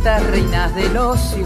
minitas, 0.00 0.26
reinas 0.30 0.74
del 0.74 0.96
ocio 0.96 1.44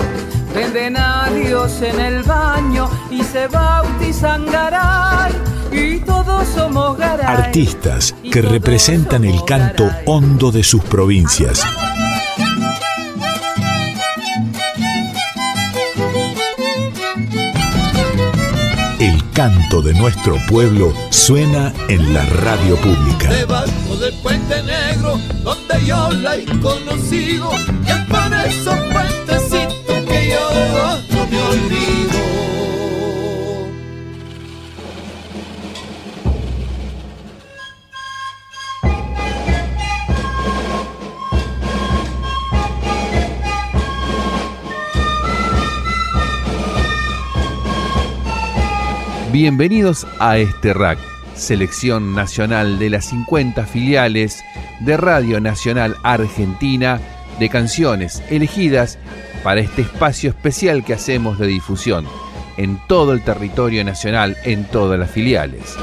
Venden 0.54 0.96
a 0.96 1.28
Dios 1.30 1.82
en 1.82 1.98
el 1.98 2.22
baño 2.22 2.88
y 3.10 3.24
se 3.24 3.48
bautizan 3.48 4.46
garay. 4.46 5.32
Y 5.72 5.98
todos 5.98 6.46
somos 6.46 6.96
garay. 6.96 7.26
Artistas 7.26 8.14
que 8.30 8.40
representan 8.40 9.24
el 9.24 9.44
canto 9.44 9.90
hondo 10.06 10.52
de 10.52 10.62
sus 10.62 10.84
provincias. 10.84 11.60
Canto 19.34 19.82
de 19.82 19.92
nuestro 19.94 20.36
pueblo 20.48 20.94
suena 21.10 21.72
en 21.88 22.14
la 22.14 22.24
radio 22.24 22.76
pública. 22.76 23.28
Debajo 23.28 23.96
del 24.00 24.14
puente 24.22 24.62
negro, 24.62 25.18
donde 25.42 25.84
yo 25.84 26.08
la 26.10 26.36
he 26.36 26.44
conocido, 26.60 27.50
y 27.84 27.90
es 27.90 27.98
por 28.06 28.32
esos 28.46 28.78
puentecitos 28.92 30.04
no 31.10 31.26
me 31.26 31.42
olvido. 31.42 32.53
Bienvenidos 49.34 50.06
a 50.20 50.38
este 50.38 50.72
rack, 50.72 50.96
selección 51.34 52.14
nacional 52.14 52.78
de 52.78 52.88
las 52.88 53.06
50 53.06 53.66
filiales 53.66 54.44
de 54.78 54.96
Radio 54.96 55.40
Nacional 55.40 55.96
Argentina 56.04 57.00
de 57.40 57.48
canciones 57.48 58.22
elegidas 58.30 58.96
para 59.42 59.60
este 59.60 59.82
espacio 59.82 60.30
especial 60.30 60.84
que 60.84 60.94
hacemos 60.94 61.36
de 61.40 61.48
difusión 61.48 62.06
en 62.56 62.78
todo 62.86 63.12
el 63.12 63.24
territorio 63.24 63.84
nacional, 63.84 64.36
en 64.44 64.66
todas 64.66 65.00
las 65.00 65.10
filiales. 65.10 65.74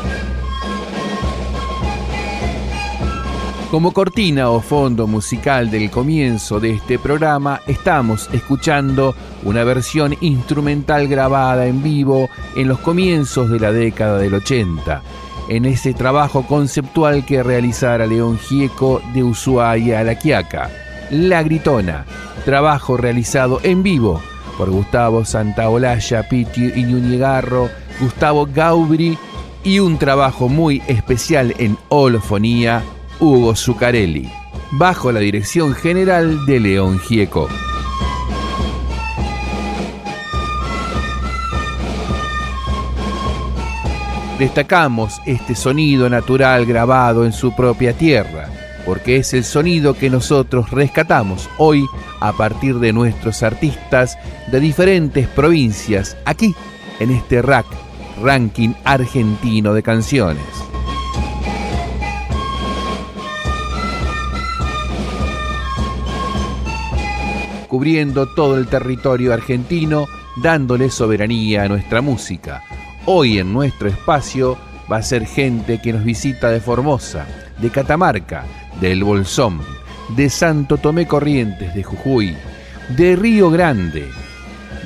Como 3.72 3.94
cortina 3.94 4.50
o 4.50 4.60
fondo 4.60 5.08
musical 5.08 5.72
del 5.72 5.90
comienzo 5.90 6.60
de 6.60 6.72
este 6.72 7.00
programa, 7.00 7.62
estamos 7.68 8.30
escuchando 8.34 9.16
una 9.44 9.64
versión 9.64 10.14
instrumental 10.20 11.08
grabada 11.08 11.66
en 11.68 11.82
vivo 11.82 12.28
en 12.58 12.68
los 12.68 12.80
comienzos 12.80 13.50
de 13.50 13.62
la 13.62 13.72
década 13.72 14.18
del 14.18 14.34
80, 14.34 15.02
en 15.48 15.64
ese 15.64 15.94
trabajo 15.94 16.46
conceptual 16.46 17.26
que 17.26 17.44
realizara 17.44 18.06
León 18.06 18.38
Gieco 18.40 19.02
de 19.14 19.24
Ushuaia 19.24 20.02
a 20.02 20.04
La 20.04 20.16
Quiaca, 20.16 20.70
La 21.10 21.42
Gritona, 21.42 22.04
trabajo 22.44 22.98
realizado 22.98 23.62
en 23.64 23.84
vivo 23.84 24.22
por 24.58 24.70
Gustavo 24.70 25.24
Santaolalla, 25.24 26.28
Piti 26.28 26.74
Iñuñigarro, 26.76 27.70
Gustavo 28.02 28.50
Gaubri 28.54 29.18
y 29.64 29.80
un 29.80 29.98
trabajo 29.98 30.50
muy 30.50 30.84
especial 30.88 31.56
en 31.58 31.78
holofonía, 31.88 32.84
Hugo 33.22 33.56
Zuccarelli, 33.56 34.28
bajo 34.72 35.12
la 35.12 35.20
dirección 35.20 35.76
general 35.76 36.46
de 36.48 36.60
León 36.60 37.00
Gieco. 37.00 37.48
Destacamos 44.40 45.22
este 45.28 45.54
sonido 45.54 46.10
natural 46.10 46.66
grabado 46.66 47.24
en 47.24 47.32
su 47.32 47.56
propia 47.56 47.94
tierra 47.94 48.50
porque 48.86 49.18
es 49.18 49.34
el 49.36 49.44
sonido 49.44 49.94
que 49.94 50.10
nosotros 50.10 50.72
rescatamos 50.72 51.48
hoy 51.60 51.86
a 52.20 52.34
partir 52.34 52.80
de 52.80 52.92
nuestros 52.92 53.44
artistas 53.44 54.18
de 54.52 54.60
diferentes 54.60 55.28
provincias, 55.28 56.18
aquí 56.26 56.56
en 57.00 57.12
este 57.12 57.44
rack, 57.44 57.68
ranking 58.22 58.74
argentino 58.84 59.74
de 59.74 59.84
canciones. 59.84 60.71
Cubriendo 67.72 68.26
todo 68.26 68.58
el 68.58 68.68
territorio 68.68 69.34
argentino, 69.34 70.06
dándole 70.36 70.90
soberanía 70.90 71.64
a 71.64 71.70
nuestra 71.70 72.02
música. 72.02 72.62
Hoy 73.06 73.40
en 73.40 73.54
nuestro 73.54 73.88
espacio 73.88 74.58
va 74.92 74.98
a 74.98 75.02
ser 75.02 75.26
gente 75.26 75.80
que 75.82 75.94
nos 75.94 76.04
visita 76.04 76.50
de 76.50 76.60
Formosa, 76.60 77.26
de 77.62 77.70
Catamarca, 77.70 78.44
del 78.82 79.06
Bolsón, 79.06 79.62
de 80.18 80.30
Santo 80.30 80.80
Tomé 80.80 81.08
Corrientes 81.08 81.74
de 81.74 81.82
Jujuy, 81.82 82.36
de 82.90 83.16
Río 83.16 83.50
Grande, 83.50 84.10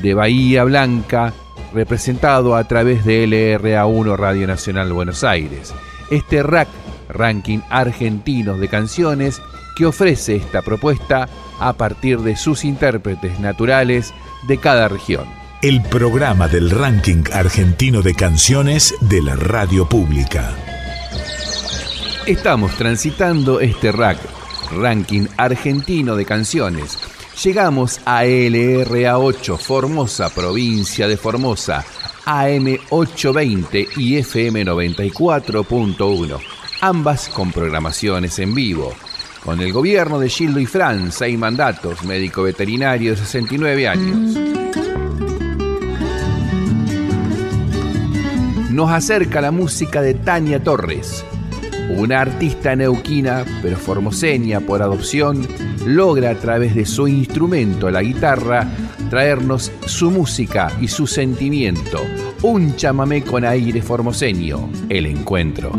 de 0.03 0.13
Bahía 0.13 0.63
Blanca, 0.63 1.33
representado 1.73 2.55
a 2.55 2.65
través 2.65 3.03
de 3.03 3.27
LRA1 3.27 4.15
Radio 4.15 4.45
Nacional 4.45 4.93
Buenos 4.93 5.23
Aires. 5.23 5.73
Este 6.11 6.43
rack, 6.43 6.67
ranking 7.09 7.61
argentino 7.71 8.59
de 8.59 8.67
canciones, 8.67 9.41
que 9.75 9.87
ofrece 9.87 10.35
esta 10.35 10.61
propuesta 10.61 11.27
a 11.59 11.73
partir 11.73 12.19
de 12.19 12.35
sus 12.35 12.65
intérpretes 12.65 13.39
naturales 13.39 14.13
de 14.47 14.57
cada 14.57 14.87
región. 14.87 15.25
El 15.61 15.81
programa 15.81 16.47
del 16.47 16.69
ranking 16.69 17.23
argentino 17.33 18.01
de 18.01 18.13
canciones 18.13 18.93
de 19.01 19.21
la 19.21 19.35
radio 19.35 19.89
pública. 19.89 20.53
Estamos 22.25 22.75
transitando 22.75 23.59
este 23.59 23.91
rack, 23.91 24.19
ranking 24.71 25.27
argentino 25.37 26.15
de 26.15 26.25
canciones. 26.25 26.97
Llegamos 27.43 27.99
a 28.05 28.23
LRA8, 28.25 29.57
Formosa, 29.57 30.29
provincia 30.29 31.07
de 31.07 31.17
Formosa, 31.17 31.83
AM820 32.25 33.89
y 33.97 34.17
FM94.1, 34.17 36.39
ambas 36.81 37.29
con 37.29 37.51
programaciones 37.51 38.39
en 38.39 38.55
vivo. 38.55 38.93
Con 39.45 39.61
el 39.61 39.71
gobierno 39.71 40.17
de 40.17 40.27
Gildo 40.27 40.59
y 40.59 40.65
Fran, 40.65 41.11
seis 41.11 41.37
mandatos, 41.37 42.03
médico 42.03 42.41
veterinario 42.41 43.11
de 43.11 43.17
69 43.17 43.87
años. 43.87 44.35
Nos 48.71 48.89
acerca 48.89 49.41
la 49.41 49.51
música 49.51 50.01
de 50.01 50.15
Tania 50.15 50.63
Torres, 50.63 51.23
una 51.95 52.21
artista 52.21 52.75
neuquina, 52.75 53.45
pero 53.61 53.77
formoseña 53.77 54.61
por 54.61 54.81
adopción, 54.81 55.47
logra 55.85 56.31
a 56.31 56.35
través 56.35 56.73
de 56.73 56.85
su 56.85 57.07
instrumento, 57.07 57.91
la 57.91 58.01
guitarra, 58.01 58.67
traernos 59.11 59.71
su 59.85 60.09
música 60.09 60.71
y 60.81 60.87
su 60.87 61.05
sentimiento. 61.05 62.01
Un 62.41 62.75
chamamé 62.75 63.23
con 63.23 63.45
aire 63.45 63.83
formoseño, 63.83 64.69
el 64.89 65.05
encuentro. 65.05 65.71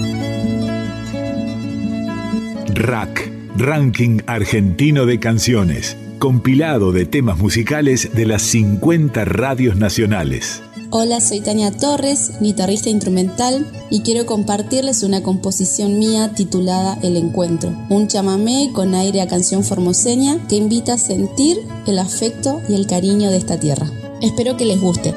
Rack, 2.75 3.36
Ranking 3.59 4.21
Argentino 4.27 5.07
de 5.07 5.19
Canciones, 5.19 5.97
compilado 6.19 6.93
de 6.93 7.07
temas 7.07 7.39
musicales 7.39 8.11
de 8.15 8.27
las 8.27 8.43
50 8.43 9.25
radios 9.25 9.77
nacionales. 9.77 10.63
Hola, 10.91 11.23
soy 11.23 11.41
Tania 11.41 11.71
Torres, 11.73 12.33
guitarrista 12.41 12.91
instrumental, 12.91 13.67
y 13.89 14.03
quiero 14.03 14.27
compartirles 14.27 15.03
una 15.03 15.23
composición 15.23 15.99
mía 15.99 16.33
titulada 16.35 16.99
El 17.03 17.17
Encuentro, 17.17 17.75
un 17.89 18.09
chamamé 18.09 18.73
con 18.75 18.95
aire 18.95 19.23
a 19.23 19.27
canción 19.27 19.65
formoseña 19.65 20.47
que 20.49 20.57
invita 20.57 20.93
a 20.95 20.99
sentir 20.99 21.57
el 21.87 21.99
afecto 21.99 22.61
y 22.69 22.75
el 22.75 22.87
cariño 22.87 23.31
de 23.31 23.39
esta 23.39 23.59
tierra. 23.59 23.91
Espero 24.21 24.59
que 24.59 24.67
les 24.67 24.81
guste. 24.81 25.15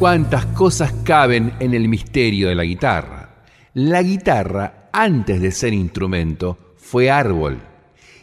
Cuántas 0.00 0.46
cosas 0.46 0.94
caben 1.04 1.52
en 1.60 1.74
el 1.74 1.86
misterio 1.86 2.48
de 2.48 2.54
la 2.54 2.64
guitarra. 2.64 3.44
La 3.74 4.02
guitarra, 4.02 4.88
antes 4.94 5.42
de 5.42 5.52
ser 5.52 5.74
instrumento, 5.74 6.56
fue 6.78 7.10
árbol, 7.10 7.60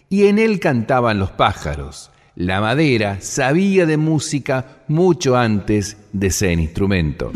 y 0.09 0.25
en 0.25 0.39
él 0.39 0.59
cantaban 0.59 1.19
los 1.19 1.29
pájaros. 1.29 2.09
La 2.33 2.62
madera 2.62 3.21
sabía 3.21 3.85
de 3.85 3.97
música 3.97 4.79
mucho 4.88 5.38
antes 5.38 5.97
de 6.13 6.31
ser 6.31 6.59
instrumento. 6.59 7.31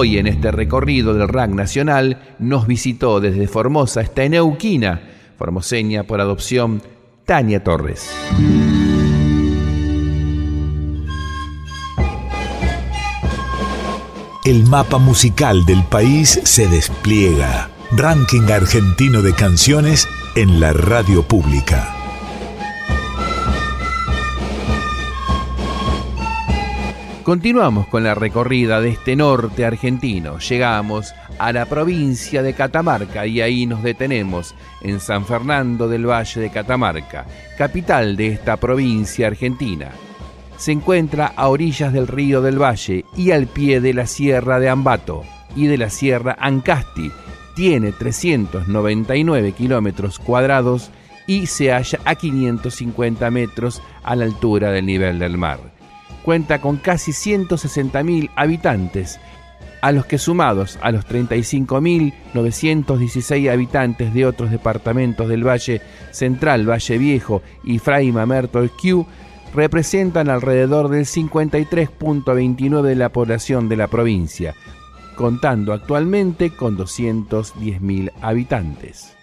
Hoy 0.00 0.16
en 0.16 0.28
este 0.28 0.52
recorrido 0.52 1.12
del 1.12 1.26
RAC 1.26 1.50
nacional 1.50 2.22
nos 2.38 2.68
visitó 2.68 3.18
desde 3.18 3.48
Formosa 3.48 4.00
hasta 4.00 4.22
Eneuquina, 4.22 5.00
formoseña 5.36 6.04
por 6.04 6.20
adopción, 6.20 6.80
Tania 7.24 7.64
Torres. 7.64 8.08
El 14.44 14.62
mapa 14.68 14.98
musical 14.98 15.66
del 15.66 15.82
país 15.82 16.40
se 16.44 16.68
despliega. 16.68 17.68
Ranking 17.90 18.52
argentino 18.52 19.20
de 19.20 19.32
canciones 19.32 20.06
en 20.36 20.60
la 20.60 20.72
radio 20.74 21.24
pública. 21.24 21.97
Continuamos 27.28 27.86
con 27.88 28.04
la 28.04 28.14
recorrida 28.14 28.80
de 28.80 28.88
este 28.88 29.14
norte 29.14 29.66
argentino. 29.66 30.38
Llegamos 30.38 31.12
a 31.38 31.52
la 31.52 31.66
provincia 31.66 32.42
de 32.42 32.54
Catamarca 32.54 33.26
y 33.26 33.42
ahí 33.42 33.66
nos 33.66 33.82
detenemos 33.82 34.54
en 34.80 34.98
San 34.98 35.26
Fernando 35.26 35.88
del 35.88 36.08
Valle 36.08 36.40
de 36.40 36.48
Catamarca, 36.48 37.26
capital 37.58 38.16
de 38.16 38.28
esta 38.28 38.56
provincia 38.56 39.26
argentina. 39.26 39.90
Se 40.56 40.72
encuentra 40.72 41.34
a 41.36 41.48
orillas 41.48 41.92
del 41.92 42.06
río 42.06 42.40
del 42.40 42.62
Valle 42.62 43.04
y 43.14 43.30
al 43.32 43.46
pie 43.46 43.82
de 43.82 43.92
la 43.92 44.06
Sierra 44.06 44.58
de 44.58 44.70
Ambato 44.70 45.22
y 45.54 45.66
de 45.66 45.76
la 45.76 45.90
Sierra 45.90 46.34
Ancasti. 46.40 47.12
Tiene 47.54 47.92
399 47.92 49.52
kilómetros 49.52 50.18
cuadrados 50.18 50.90
y 51.26 51.44
se 51.44 51.72
halla 51.72 51.98
a 52.06 52.14
550 52.14 53.30
metros 53.30 53.82
a 54.02 54.16
la 54.16 54.24
altura 54.24 54.70
del 54.70 54.86
nivel 54.86 55.18
del 55.18 55.36
mar 55.36 55.77
cuenta 56.22 56.60
con 56.60 56.76
casi 56.76 57.12
160.000 57.12 58.30
habitantes, 58.36 59.18
a 59.80 59.92
los 59.92 60.04
que 60.06 60.18
sumados 60.18 60.76
a 60.82 60.90
los 60.90 61.06
35.916 61.06 63.52
habitantes 63.52 64.12
de 64.12 64.26
otros 64.26 64.50
departamentos 64.50 65.28
del 65.28 65.46
Valle 65.46 65.80
Central, 66.10 66.68
Valle 66.68 66.98
Viejo 66.98 67.42
y 67.64 67.78
Fray 67.78 68.10
Mamerto 68.12 68.68
Q, 68.80 69.06
representan 69.54 70.28
alrededor 70.28 70.88
del 70.88 71.06
53.29 71.06 72.82
de 72.82 72.96
la 72.96 73.10
población 73.10 73.68
de 73.68 73.76
la 73.76 73.86
provincia, 73.86 74.56
contando 75.16 75.72
actualmente 75.72 76.50
con 76.50 76.76
210.000 76.76 78.10
habitantes. 78.20 79.14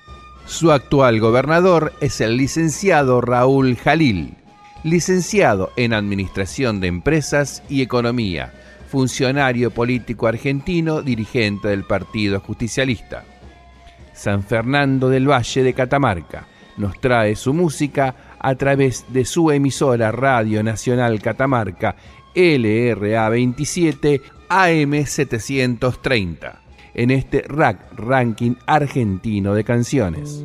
Su 0.46 0.72
actual 0.72 1.20
gobernador 1.20 1.92
es 2.02 2.22
el 2.22 2.38
licenciado 2.38 3.22
Raúl 3.22 3.76
Jalil 3.76 4.38
licenciado 4.86 5.72
en 5.78 5.94
Administración 5.94 6.80
de 6.80 6.88
Empresas 6.88 7.64
y 7.68 7.82
Economía, 7.82 8.54
funcionario 8.88 9.72
político 9.72 10.28
argentino, 10.28 11.02
dirigente 11.02 11.70
del 11.70 11.86
Partido 11.86 12.40
Justicialista. 12.40 13.24
San 14.14 14.44
Fernando 14.44 15.10
del 15.10 15.28
Valle 15.28 15.64
de 15.64 15.74
Catamarca 15.74 16.46
nos 16.78 17.02
trae 17.02 17.36
su 17.36 17.52
música 17.52 18.16
a 18.38 18.54
través 18.56 19.06
de 19.10 19.26
su 19.26 19.50
emisora 19.50 20.12
Radio 20.12 20.62
Nacional 20.62 21.20
Catamarca 21.20 21.96
LRA 22.36 23.30
27 23.30 24.22
AM 24.50 25.04
730 25.04 26.62
en 26.94 27.10
este 27.10 27.42
RAC 27.48 27.92
Ranking 27.98 28.54
Argentino 28.68 29.56
de 29.56 29.64
Canciones. 29.64 30.44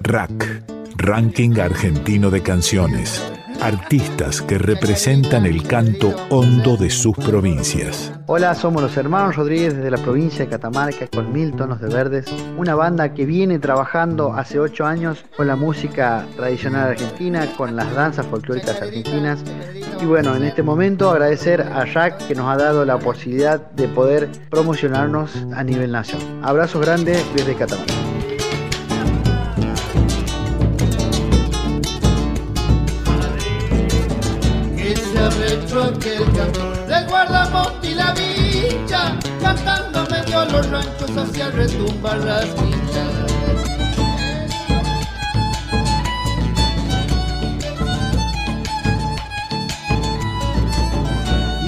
RAC 0.00 0.64
Ranking 0.96 1.60
Argentino 1.60 2.30
de 2.30 2.42
Canciones 2.42 3.37
artistas 3.60 4.42
que 4.42 4.58
representan 4.58 5.46
el 5.46 5.62
canto 5.62 6.14
hondo 6.30 6.76
de 6.76 6.90
sus 6.90 7.16
provincias. 7.16 8.12
Hola, 8.26 8.54
somos 8.54 8.82
los 8.82 8.96
hermanos 8.96 9.36
Rodríguez 9.36 9.76
desde 9.76 9.90
la 9.90 9.98
provincia 9.98 10.44
de 10.44 10.50
Catamarca 10.50 11.06
con 11.08 11.32
Mil 11.32 11.52
Tonos 11.54 11.80
de 11.80 11.88
Verdes, 11.88 12.26
una 12.56 12.74
banda 12.74 13.14
que 13.14 13.26
viene 13.26 13.58
trabajando 13.58 14.32
hace 14.34 14.60
ocho 14.60 14.86
años 14.86 15.24
con 15.36 15.46
la 15.46 15.56
música 15.56 16.26
tradicional 16.36 16.90
argentina, 16.90 17.46
con 17.56 17.74
las 17.76 17.92
danzas 17.94 18.26
folclóricas 18.26 18.80
argentinas. 18.80 19.42
Y 20.00 20.04
bueno, 20.04 20.36
en 20.36 20.44
este 20.44 20.62
momento 20.62 21.10
agradecer 21.10 21.62
a 21.62 21.84
Jack 21.84 22.26
que 22.28 22.34
nos 22.34 22.48
ha 22.48 22.56
dado 22.56 22.84
la 22.84 22.98
posibilidad 22.98 23.60
de 23.72 23.88
poder 23.88 24.28
promocionarnos 24.50 25.32
a 25.54 25.64
nivel 25.64 25.90
nacional. 25.90 26.26
Abrazos 26.42 26.80
grandes 26.82 27.24
desde 27.34 27.54
Catamarca. 27.54 28.07
Retumbar 41.88 42.18
las 42.18 42.44
quinchas. 42.44 43.08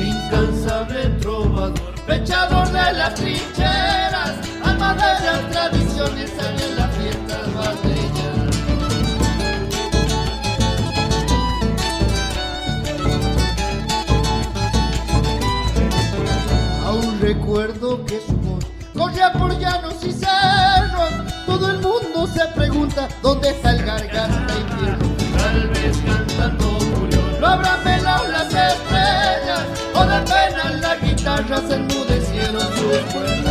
Incansable 0.02 1.08
trovador, 1.20 1.74
pechador 2.06 2.68
de 2.68 2.92
las 2.92 3.14
trincheras, 3.14 4.36
alma 4.62 4.94
de 4.94 5.26
las 5.26 5.50
tradiciones 5.50 6.30
en 6.38 6.76
la 6.76 6.88
fiesta 6.88 7.38
más 7.54 7.76
recuerdo 17.20 18.04
que 18.06 18.18
su 18.20 18.32
voz 18.38 18.79
corría 19.00 19.32
por 19.32 19.58
llanos 19.58 19.94
y 20.04 20.12
cerros. 20.12 21.10
Todo 21.46 21.70
el 21.70 21.78
mundo 21.78 22.26
se 22.26 22.44
pregunta 22.54 23.08
dónde 23.22 23.48
está 23.50 23.70
el 23.70 23.82
garganta 23.82 24.54
infierno. 24.58 25.08
Tal 25.38 25.68
vez 25.68 25.96
cantando 26.04 26.64
Julio 26.64 27.20
no 27.40 27.46
habrá 27.46 27.78
melado 27.78 28.28
las 28.28 28.46
estrellas 28.48 29.64
o 29.94 30.04
de 30.04 30.20
pena 30.30 30.70
las 30.82 31.00
guitarras 31.00 31.70
enmudecieron 31.70 32.68
sus. 32.76 33.49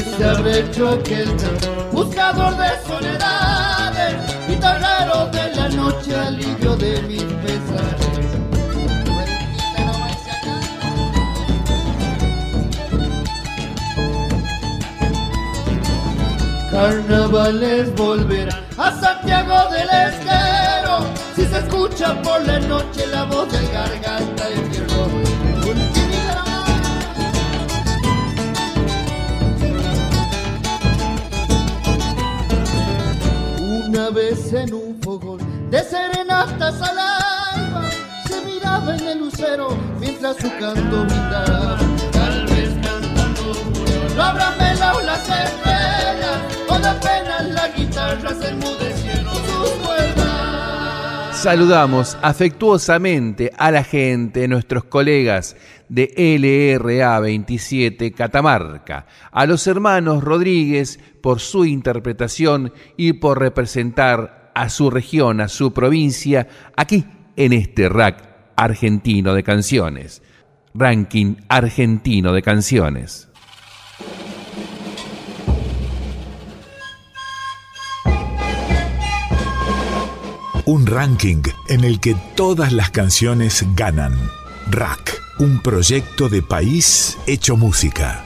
Se 0.00 0.24
habrá 0.24 0.56
hecho 0.56 0.88
aquel 0.88 1.28
buscador 1.92 2.56
de 2.56 2.70
soledades, 2.86 4.14
guitarrero 4.48 5.26
de 5.26 5.54
la 5.54 5.68
noche, 5.68 6.16
alivio 6.16 6.76
de 6.76 7.02
mis 7.02 7.22
pesares. 7.22 8.04
Carnavales 16.72 17.94
volverán 17.94 18.64
a 18.76 19.00
Santiago 19.00 19.70
del 19.70 19.88
Estero, 19.88 21.06
si 21.36 21.46
se 21.46 21.58
escucha 21.58 22.20
por 22.22 22.44
la 22.44 22.58
noche 22.58 23.06
la 23.06 23.24
voz 23.24 23.52
del 23.52 23.68
garganta 23.70 24.48
de 24.48 24.93
Una 33.94 34.10
vez 34.10 34.52
en 34.52 34.74
un 34.74 35.00
fogón 35.00 35.70
de 35.70 35.78
serenatas 35.84 36.82
al 36.82 36.98
alba 36.98 37.88
se 38.26 38.44
miraba 38.44 38.96
en 38.96 39.06
el 39.06 39.18
lucero 39.20 39.68
mientras 40.00 40.36
su 40.36 40.50
canto 40.58 41.04
brindaba. 41.04 41.78
Tal 42.10 42.44
vez 42.46 42.70
cantando 42.82 43.52
no 44.16 44.22
habrá 44.24 44.50
melao 44.58 45.00
las 45.00 45.20
estrellas 45.20 46.40
o 46.68 46.76
la 46.76 46.98
pena 46.98 47.42
la 47.42 47.68
guitarra 47.68 48.34
se 48.34 48.48
enmudecieron. 48.48 48.84
Saludamos 51.44 52.16
afectuosamente 52.22 53.52
a 53.58 53.70
la 53.70 53.84
gente, 53.84 54.48
nuestros 54.48 54.84
colegas 54.84 55.54
de 55.88 56.78
LRA 56.78 57.20
27 57.20 58.12
Catamarca, 58.12 59.06
a 59.30 59.46
los 59.46 59.66
hermanos 59.66 60.24
Rodríguez 60.24 60.98
por 61.20 61.40
su 61.40 61.64
interpretación 61.64 62.72
y 62.96 63.14
por 63.14 63.38
representar 63.38 64.52
a 64.54 64.68
su 64.68 64.90
región, 64.90 65.40
a 65.40 65.48
su 65.48 65.72
provincia, 65.72 66.48
aquí 66.76 67.04
en 67.36 67.52
este 67.52 67.88
rack 67.88 68.28
argentino 68.56 69.34
de 69.34 69.42
canciones. 69.42 70.22
Ranking 70.74 71.36
argentino 71.48 72.32
de 72.32 72.42
canciones. 72.42 73.28
Un 80.66 80.86
ranking 80.86 81.42
en 81.68 81.84
el 81.84 82.00
que 82.00 82.16
todas 82.34 82.72
las 82.72 82.90
canciones 82.90 83.64
ganan. 83.76 84.14
Rack, 84.70 85.20
un 85.38 85.60
proyecto 85.60 86.28
de 86.28 86.42
país 86.42 87.18
hecho 87.26 87.56
música. 87.56 88.24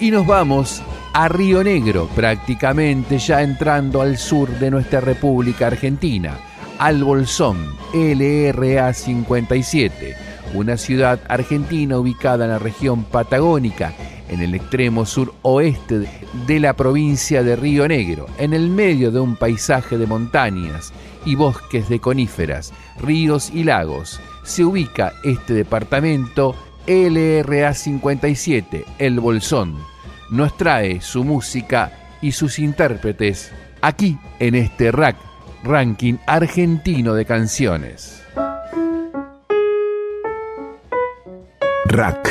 Y 0.00 0.10
nos 0.10 0.26
vamos 0.26 0.82
a 1.12 1.28
Río 1.28 1.62
Negro, 1.62 2.08
prácticamente 2.14 3.18
ya 3.18 3.42
entrando 3.42 4.02
al 4.02 4.18
sur 4.18 4.48
de 4.58 4.70
nuestra 4.70 5.00
República 5.00 5.68
Argentina, 5.68 6.36
al 6.78 7.04
Bolsón, 7.04 7.56
LRA 7.94 8.92
57, 8.92 10.16
una 10.54 10.76
ciudad 10.76 11.20
argentina 11.28 11.98
ubicada 11.98 12.46
en 12.46 12.50
la 12.50 12.58
región 12.58 13.04
patagónica, 13.04 13.94
en 14.28 14.40
el 14.40 14.56
extremo 14.56 15.06
suroeste 15.06 16.08
de 16.48 16.60
la 16.60 16.72
provincia 16.72 17.44
de 17.44 17.54
Río 17.54 17.86
Negro, 17.86 18.26
en 18.38 18.54
el 18.54 18.70
medio 18.70 19.12
de 19.12 19.20
un 19.20 19.36
paisaje 19.36 19.96
de 19.98 20.06
montañas 20.06 20.92
y 21.26 21.34
bosques 21.34 21.90
de 21.90 22.00
coníferas, 22.00 22.72
ríos 22.98 23.50
y 23.52 23.64
lagos. 23.64 24.20
Se 24.44 24.64
ubica 24.64 25.12
este 25.24 25.52
departamento 25.52 26.56
LRA 26.86 27.74
57, 27.74 28.86
El 28.98 29.20
Bolsón 29.20 29.76
nos 30.30 30.56
trae 30.56 31.00
su 31.00 31.24
música 31.24 31.92
y 32.20 32.32
sus 32.32 32.58
intérpretes 32.58 33.52
aquí 33.80 34.18
en 34.38 34.54
este 34.54 34.90
rack, 34.90 35.16
ranking 35.62 36.14
argentino 36.26 37.14
de 37.14 37.24
canciones. 37.24 38.22
Rack, 41.86 42.28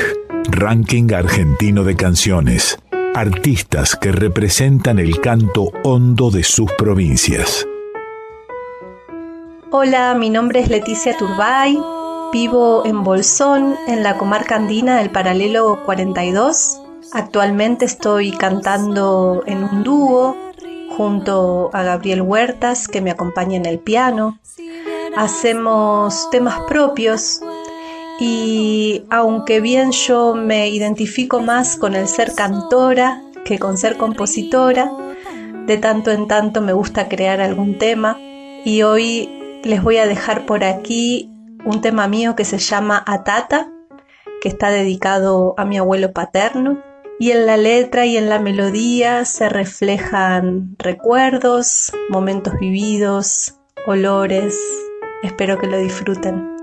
ranking 0.50 1.14
argentino 1.14 1.84
de 1.84 1.96
canciones. 1.96 2.78
Artistas 3.16 3.96
que 3.96 4.12
representan 4.12 5.00
el 5.00 5.22
canto 5.22 5.72
hondo 5.84 6.30
de 6.30 6.44
sus 6.44 6.72
provincias. 6.74 7.66
Hola, 9.78 10.16
mi 10.16 10.30
nombre 10.30 10.62
es 10.62 10.70
Leticia 10.70 11.18
Turbay. 11.18 11.78
Vivo 12.32 12.86
en 12.86 13.04
Bolsón, 13.04 13.76
en 13.88 14.04
la 14.04 14.18
comarca 14.18 14.56
andina 14.56 15.00
del 15.00 15.10
paralelo 15.10 15.82
42 15.84 16.82
Actualmente 17.12 17.84
estoy 17.84 18.32
cantando 18.32 19.44
en 19.46 19.66
un 19.66 19.84
dúo 19.84 20.38
junto 20.96 21.72
a 21.74 21.84
Gabriel 21.84 22.22
Huertas 22.22 22.88
que 22.88 23.02
me 23.02 23.12
acompaña 23.12 23.58
en 23.58 23.66
el 23.66 23.80
piano. 23.80 24.40
Hacemos 25.18 26.30
temas 26.30 26.58
propios 26.70 27.42
y 28.22 29.04
aunque 29.10 29.60
bien 29.60 29.92
yo 29.92 30.36
me 30.36 30.70
identifico 30.70 31.42
más 31.42 31.76
con 31.76 31.96
el 31.96 32.08
ser 32.08 32.34
cantora 32.34 33.22
que 33.44 33.60
con 33.60 33.78
ser 33.78 33.98
compositora, 33.98 34.90
de 35.66 35.78
tanto 35.78 36.12
en 36.12 36.30
tanto 36.30 36.62
me 36.62 36.72
gusta 36.72 37.10
crear 37.10 37.42
algún 37.42 37.78
tema 37.78 38.18
y 38.64 38.82
hoy 38.82 39.42
les 39.66 39.82
voy 39.82 39.98
a 39.98 40.06
dejar 40.06 40.46
por 40.46 40.64
aquí 40.64 41.32
un 41.66 41.82
tema 41.82 42.08
mío 42.08 42.36
que 42.36 42.46
se 42.46 42.60
llama 42.60 43.04
Atata, 43.06 43.72
que 44.40 44.48
está 44.48 44.70
dedicado 44.70 45.56
a 45.58 45.66
mi 45.66 45.78
abuelo 45.78 46.14
paterno 46.14 46.84
y 47.20 47.32
en 47.32 47.48
la 47.48 47.58
letra 47.58 48.06
y 48.06 48.16
en 48.16 48.30
la 48.30 48.40
melodía 48.40 49.26
se 49.26 49.50
reflejan 49.50 50.76
recuerdos, 50.78 51.92
momentos 52.10 52.54
vividos, 52.60 53.56
olores. 53.88 54.56
Espero 55.24 55.58
que 55.58 55.66
lo 55.66 55.80
disfruten. 55.80 56.55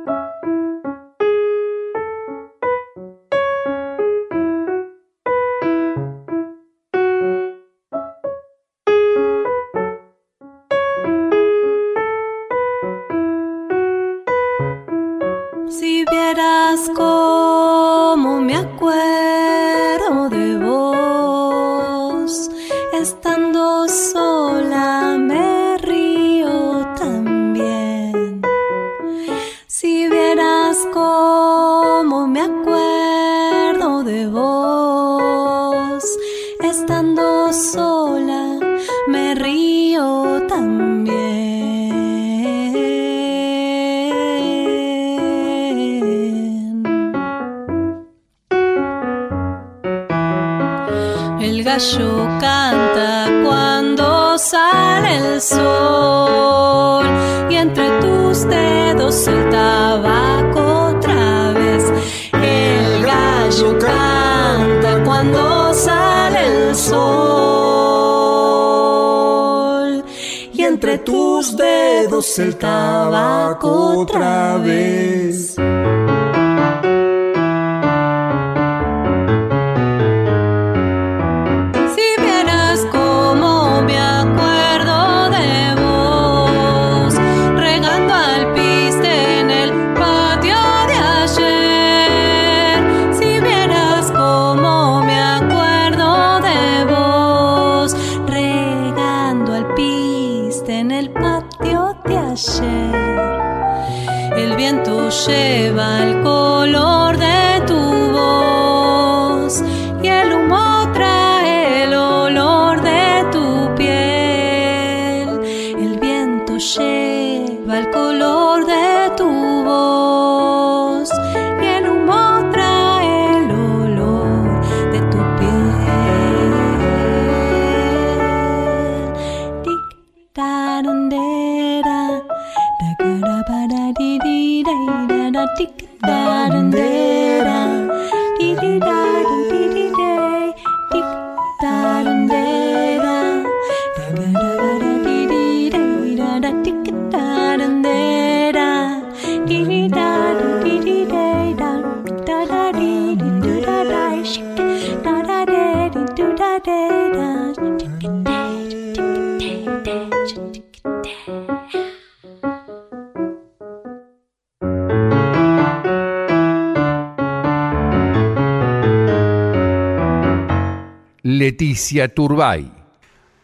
El 72.21 72.57
tabaco 72.57 74.01
otra 74.01 74.59
vez. 74.59 75.57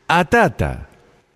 Atata. 0.07 0.89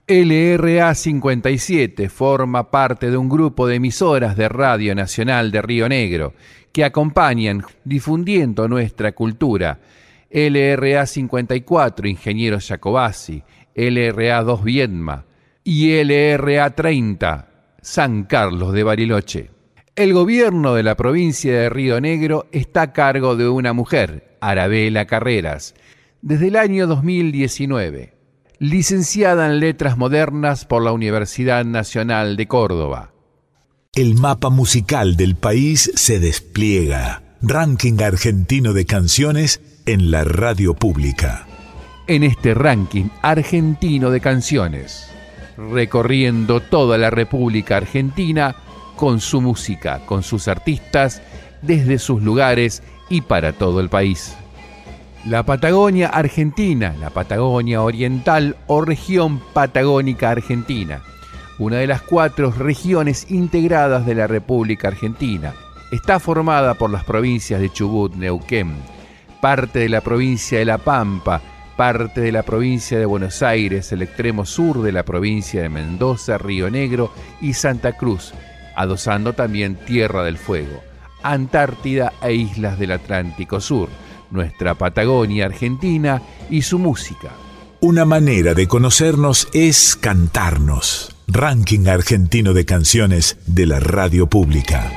LRA 0.06 0.94
57 0.94 2.08
forma 2.08 2.70
parte 2.70 3.10
de 3.10 3.16
un 3.16 3.28
grupo 3.28 3.66
de 3.66 3.76
emisoras 3.76 4.36
de 4.36 4.48
Radio 4.48 4.94
Nacional 4.94 5.50
de 5.50 5.62
Río 5.62 5.88
Negro 5.88 6.34
que 6.70 6.84
acompañan 6.84 7.62
difundiendo 7.84 8.68
nuestra 8.68 9.12
cultura. 9.12 9.80
LRA 10.30 11.06
54 11.06 12.08
Ingeniero 12.08 12.58
Jacobasi, 12.60 13.42
LRA 13.74 14.42
2 14.42 14.64
Viedma 14.64 15.24
y 15.64 16.02
LRA 16.02 16.70
30 16.70 17.48
San 17.80 18.24
Carlos 18.24 18.72
de 18.72 18.84
Bariloche. 18.84 19.50
El 19.94 20.14
gobierno 20.14 20.74
de 20.74 20.82
la 20.82 20.94
provincia 20.94 21.52
de 21.52 21.68
Río 21.68 22.00
Negro 22.00 22.46
está 22.52 22.82
a 22.82 22.92
cargo 22.92 23.36
de 23.36 23.48
una 23.48 23.72
mujer, 23.72 24.36
Arabela 24.40 25.06
Carreras, 25.06 25.74
desde 26.22 26.48
el 26.48 26.56
año 26.56 26.86
2019, 26.86 28.14
licenciada 28.60 29.46
en 29.46 29.58
Letras 29.58 29.98
Modernas 29.98 30.64
por 30.64 30.82
la 30.82 30.92
Universidad 30.92 31.64
Nacional 31.64 32.36
de 32.36 32.46
Córdoba. 32.46 33.12
El 33.92 34.14
mapa 34.14 34.48
musical 34.48 35.16
del 35.16 35.34
país 35.34 35.90
se 35.96 36.20
despliega. 36.20 37.22
Ranking 37.42 38.00
argentino 38.00 38.72
de 38.72 38.86
canciones 38.86 39.60
en 39.84 40.12
la 40.12 40.22
radio 40.22 40.74
pública. 40.74 41.48
En 42.06 42.22
este 42.22 42.54
ranking 42.54 43.06
argentino 43.20 44.10
de 44.10 44.20
canciones, 44.20 45.10
recorriendo 45.56 46.60
toda 46.60 46.98
la 46.98 47.10
República 47.10 47.78
Argentina 47.78 48.54
con 48.94 49.20
su 49.20 49.40
música, 49.40 50.06
con 50.06 50.22
sus 50.22 50.46
artistas, 50.46 51.20
desde 51.62 51.98
sus 51.98 52.22
lugares 52.22 52.84
y 53.08 53.22
para 53.22 53.52
todo 53.52 53.80
el 53.80 53.88
país. 53.88 54.36
La 55.24 55.44
Patagonia 55.44 56.08
Argentina, 56.08 56.96
la 56.98 57.10
Patagonia 57.10 57.80
Oriental 57.82 58.56
o 58.66 58.80
región 58.80 59.40
patagónica 59.52 60.30
argentina, 60.30 61.00
una 61.60 61.76
de 61.76 61.86
las 61.86 62.02
cuatro 62.02 62.50
regiones 62.50 63.30
integradas 63.30 64.04
de 64.04 64.16
la 64.16 64.26
República 64.26 64.88
Argentina. 64.88 65.54
Está 65.92 66.18
formada 66.18 66.74
por 66.74 66.90
las 66.90 67.04
provincias 67.04 67.60
de 67.60 67.70
Chubut, 67.70 68.16
Neuquén, 68.16 68.74
parte 69.40 69.78
de 69.78 69.88
la 69.90 70.00
provincia 70.00 70.58
de 70.58 70.64
La 70.64 70.78
Pampa, 70.78 71.40
parte 71.76 72.20
de 72.20 72.32
la 72.32 72.42
provincia 72.42 72.98
de 72.98 73.06
Buenos 73.06 73.44
Aires, 73.44 73.92
el 73.92 74.02
extremo 74.02 74.44
sur 74.44 74.82
de 74.82 74.90
la 74.90 75.04
provincia 75.04 75.62
de 75.62 75.68
Mendoza, 75.68 76.36
Río 76.36 76.68
Negro 76.68 77.12
y 77.40 77.52
Santa 77.52 77.92
Cruz, 77.92 78.34
adosando 78.74 79.34
también 79.34 79.76
Tierra 79.76 80.24
del 80.24 80.36
Fuego, 80.36 80.80
Antártida 81.22 82.12
e 82.22 82.32
islas 82.32 82.76
del 82.76 82.90
Atlántico 82.90 83.60
Sur 83.60 83.88
nuestra 84.32 84.74
Patagonia 84.74 85.46
Argentina 85.46 86.22
y 86.50 86.62
su 86.62 86.78
música. 86.78 87.30
Una 87.80 88.04
manera 88.04 88.54
de 88.54 88.68
conocernos 88.68 89.48
es 89.52 89.96
cantarnos. 89.96 91.14
Ranking 91.26 91.88
argentino 91.88 92.52
de 92.52 92.64
canciones 92.64 93.38
de 93.46 93.66
la 93.66 93.80
radio 93.80 94.26
pública. 94.26 94.90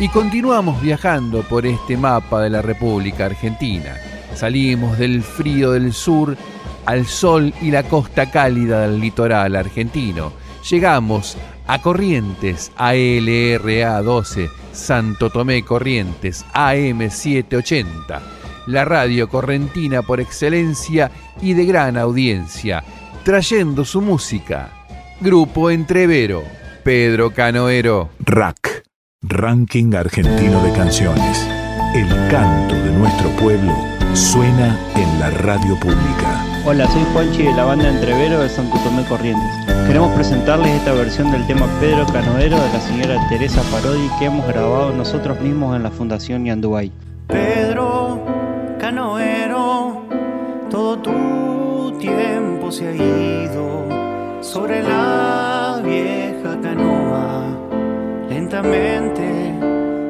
Y 0.00 0.08
continuamos 0.08 0.82
viajando 0.82 1.42
por 1.42 1.66
este 1.66 1.96
mapa 1.96 2.42
de 2.42 2.50
la 2.50 2.62
República 2.62 3.26
Argentina. 3.26 3.96
Salimos 4.34 4.98
del 4.98 5.22
frío 5.22 5.70
del 5.70 5.92
sur 5.92 6.36
al 6.84 7.06
sol 7.06 7.54
y 7.62 7.70
la 7.70 7.84
costa 7.84 8.30
cálida 8.30 8.80
del 8.82 9.00
litoral 9.00 9.56
argentino. 9.56 10.32
Llegamos 10.68 11.36
a 11.66 11.80
Corrientes, 11.80 12.72
ALRA 12.76 14.02
12, 14.02 14.50
Santo 14.72 15.30
Tomé 15.30 15.64
Corrientes, 15.64 16.44
AM 16.52 17.10
780, 17.10 18.22
la 18.66 18.84
radio 18.84 19.28
correntina 19.28 20.02
por 20.02 20.20
excelencia 20.20 21.10
y 21.40 21.54
de 21.54 21.64
gran 21.66 21.96
audiencia, 21.96 22.84
trayendo 23.24 23.84
su 23.84 24.00
música. 24.00 24.70
Grupo 25.20 25.70
Entrevero, 25.70 26.42
Pedro 26.82 27.30
Canoero. 27.30 28.10
RAC, 28.20 28.84
Ranking 29.22 29.94
Argentino 29.94 30.62
de 30.62 30.72
Canciones. 30.72 31.48
El 31.94 32.08
canto 32.28 32.74
de 32.74 32.90
nuestro 32.90 33.30
pueblo 33.36 33.74
suena 34.14 34.78
en 34.96 35.20
la 35.20 35.30
radio 35.30 35.78
pública. 35.80 36.44
Hola, 36.66 36.86
soy 36.88 37.04
Juanchi 37.12 37.44
de 37.44 37.52
la 37.52 37.64
banda 37.64 37.88
Entrevero 37.88 38.40
de 38.40 38.48
Santo 38.48 38.78
Tomé 38.82 39.04
Corrientes. 39.04 39.63
Queremos 39.86 40.12
presentarles 40.14 40.70
esta 40.70 40.92
versión 40.92 41.30
del 41.30 41.46
tema 41.46 41.66
Pedro 41.80 42.06
Canoero 42.06 42.56
de 42.60 42.72
la 42.72 42.80
señora 42.80 43.28
Teresa 43.28 43.62
Parodi 43.70 44.08
que 44.18 44.24
hemos 44.26 44.46
grabado 44.46 44.92
nosotros 44.92 45.40
mismos 45.40 45.76
en 45.76 45.82
la 45.82 45.90
Fundación 45.90 46.44
Yanduay. 46.44 46.90
Pedro 47.28 48.24
Canoero, 48.78 50.06
todo 50.70 50.98
tu 50.98 51.98
tiempo 51.98 52.72
se 52.72 52.88
ha 52.88 52.94
ido 52.94 54.42
sobre 54.42 54.82
la 54.82 55.80
vieja 55.84 56.58
canoa. 56.62 57.44
Lentamente 58.28 59.54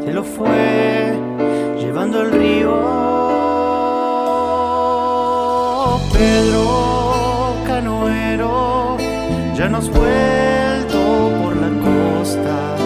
se 0.05 0.13
lo 0.13 0.23
fue 0.23 1.19
llevando 1.79 2.23
el 2.23 2.33
río 2.33 3.15
Pedro 6.13 7.57
Canoero, 7.67 8.74
ya 9.65 9.71
no 9.71 9.79
has 9.79 9.89
vuelto 9.89 10.99
por 11.41 11.57
la 11.57 11.71
costa, 11.89 12.77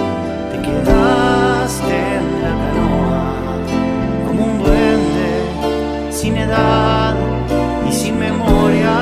te 0.53 0.59
quedaste 0.63 1.97
en 2.19 2.25
la 2.45 2.53
canoa 2.63 3.25
como 4.29 4.45
un 4.45 4.59
duende 4.63 6.13
sin 6.13 6.37
edad 6.37 7.17
y 7.89 7.93
sin 7.93 8.17
memoria. 8.21 8.95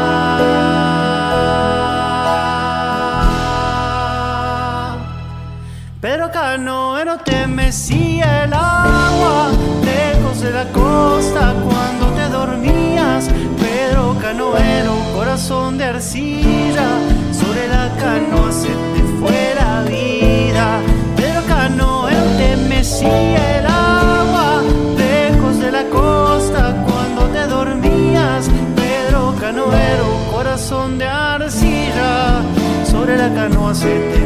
Pero 6.01 6.31
Canoero 6.31 7.19
te 7.19 7.47
mecía 7.47 8.45
el 8.45 8.55
agua 8.55 9.51
lejos 9.85 10.41
de 10.41 10.51
la 10.51 10.65
costa 10.73 11.55
cuando 11.63 12.07
te 12.17 12.27
dormías 12.31 13.29
canoero, 14.27 14.95
corazón 15.15 15.79
de 15.79 15.85
arcilla, 15.85 16.89
sobre 17.57 17.69
la 17.69 17.89
canoa 17.97 18.53
se 18.53 18.69
te 18.69 19.03
fue 19.19 19.55
la 19.55 19.83
vida, 19.83 20.81
pero 21.17 21.41
canoero 21.47 22.25
te 22.37 22.57
mecía 22.69 23.59
el 23.59 23.67
agua, 23.67 24.63
lejos 24.99 25.59
de 25.61 25.73
la 25.73 25.85
costa 25.85 26.85
cuando 26.87 27.23
te 27.33 27.47
dormías, 27.47 28.51
Pedro 28.75 29.35
canoero, 29.41 30.07
corazón 30.31 30.99
de 30.99 31.07
arcilla, 31.07 32.43
sobre 32.85 33.17
la 33.17 33.33
canoa 33.33 33.75
se 33.75 33.95
te 34.11 34.26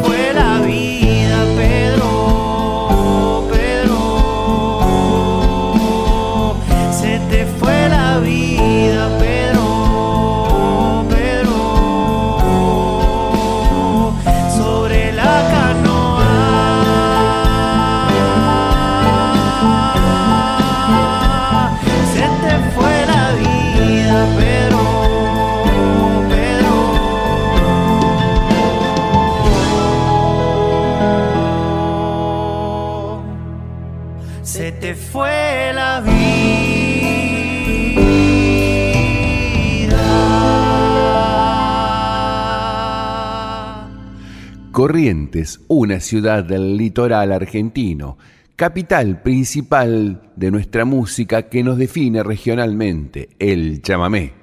Una 45.69 46.01
ciudad 46.01 46.43
del 46.43 46.75
litoral 46.75 47.31
argentino, 47.31 48.17
capital 48.57 49.21
principal 49.21 50.29
de 50.35 50.51
nuestra 50.51 50.83
música 50.83 51.43
que 51.43 51.63
nos 51.63 51.77
define 51.77 52.21
regionalmente, 52.21 53.29
el 53.39 53.81
chamamé. 53.81 54.33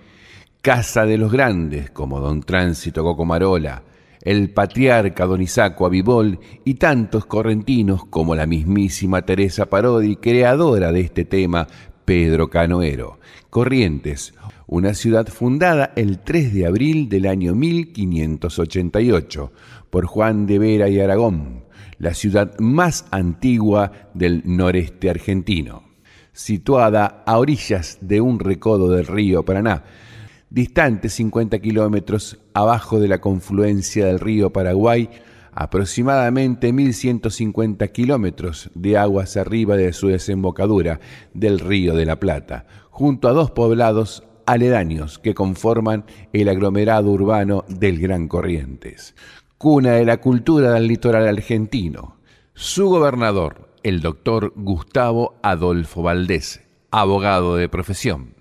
Casa 0.63 1.05
de 1.05 1.19
los 1.19 1.31
grandes 1.31 1.91
como 1.91 2.21
Don 2.21 2.43
Tránsito 2.43 3.03
Cocomarola, 3.03 3.83
el 4.23 4.49
patriarca 4.51 5.27
Don 5.27 5.43
Isaco 5.43 5.85
Avibol 5.85 6.41
y 6.65 6.75
tantos 6.75 7.27
correntinos 7.27 8.07
como 8.07 8.35
la 8.35 8.47
mismísima 8.47 9.23
Teresa 9.23 9.67
Parodi, 9.67 10.17
creadora 10.17 10.91
de 10.91 11.01
este 11.01 11.27
tema, 11.27 11.67
Pedro 12.09 12.49
Canoero. 12.49 13.19
Corrientes, 13.51 14.33
una 14.67 14.95
ciudad 14.95 15.29
fundada 15.29 15.93
el 15.95 16.21
3 16.21 16.55
de 16.55 16.65
abril 16.65 17.11
del 17.11 17.27
año 17.27 17.55
1588 17.55 19.53
por 19.91 20.07
Juan 20.07 20.47
de 20.47 20.59
Vera 20.59 20.89
y 20.89 21.01
Aragón, 21.01 21.65
la 21.99 22.15
ciudad 22.15 22.59
más 22.61 23.05
antigua 23.11 23.93
del 24.15 24.41
noreste 24.47 25.11
argentino, 25.11 25.83
situada 26.33 27.25
a 27.27 27.37
orillas 27.37 27.99
de 28.01 28.23
un 28.23 28.41
recodo 28.41 28.89
del 28.89 29.07
río 29.07 29.43
Paraná, 29.45 29.85
distante 30.49 31.11
50 31.11 31.59
kilómetros 31.59 32.39
abajo 32.55 33.01
de 33.01 33.09
la 33.09 33.21
confluencia 33.21 34.07
del 34.07 34.19
río 34.19 34.51
Paraguay, 34.51 35.11
aproximadamente 35.61 36.73
1.150 36.73 37.91
kilómetros 37.93 38.71
de 38.75 38.97
aguas 38.97 39.37
arriba 39.37 39.77
de 39.77 39.93
su 39.93 40.09
desembocadura 40.09 41.01
del 41.35 41.59
río 41.59 41.95
de 41.95 42.07
la 42.07 42.21
Plata, 42.21 42.67
junto 42.91 43.29
a 43.29 43.33
dos 43.33 43.51
poblados 43.51 44.23
aledaños 44.47 45.19
que 45.19 45.35
conforman 45.35 46.05
el 46.33 46.49
aglomerado 46.49 47.11
urbano 47.11 47.65
del 47.69 47.99
Gran 47.99 48.29
Corrientes 48.29 49.15
cuna 49.59 49.95
de 49.95 50.05
la 50.05 50.19
cultura 50.19 50.73
del 50.73 50.87
litoral 50.87 51.27
argentino. 51.27 52.17
Su 52.55 52.89
gobernador, 52.89 53.69
el 53.83 54.01
doctor 54.01 54.53
Gustavo 54.55 55.35
Adolfo 55.43 56.03
Valdés, 56.03 56.63
abogado 56.93 57.57
de 57.57 57.69
profesión. 57.69 58.38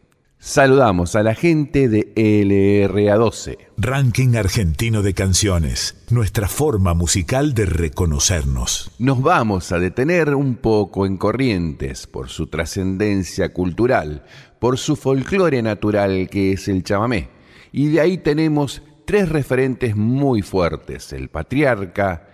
Saludamos 0.48 1.18
a 1.18 1.24
la 1.24 1.36
gente 1.36 1.90
de 1.90 2.16
LRA12. 2.16 3.58
Ranking 3.76 4.38
argentino 4.38 5.02
de 5.02 5.14
canciones, 5.14 5.98
nuestra 6.10 6.48
forma 6.48 6.94
musical 6.94 7.54
de 7.54 7.66
reconocernos. 7.66 8.90
Nos 8.98 9.22
vamos 9.22 9.74
a 9.74 9.78
detener 9.78 10.34
un 10.34 10.56
poco 10.56 11.06
en 11.06 11.18
Corrientes 11.18 12.08
por 12.08 12.30
su 12.30 12.48
trascendencia 12.48 13.52
cultural, 13.52 14.24
por 14.58 14.78
su 14.78 14.96
folclore 14.96 15.62
natural 15.62 16.30
que 16.30 16.54
es 16.54 16.70
el 16.70 16.82
chamamé. 16.82 17.28
Y 17.74 17.90
de 17.90 18.00
ahí 18.00 18.18
tenemos 18.18 18.82
tres 19.04 19.28
referentes 19.28 19.98
muy 19.98 20.44
fuertes, 20.44 21.12
el 21.12 21.28
patriarca, 21.28 22.30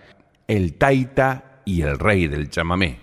el 0.46 0.74
taita 0.74 1.62
y 1.64 1.82
el 1.82 1.98
rey 1.98 2.28
del 2.28 2.48
chamamé. 2.48 3.00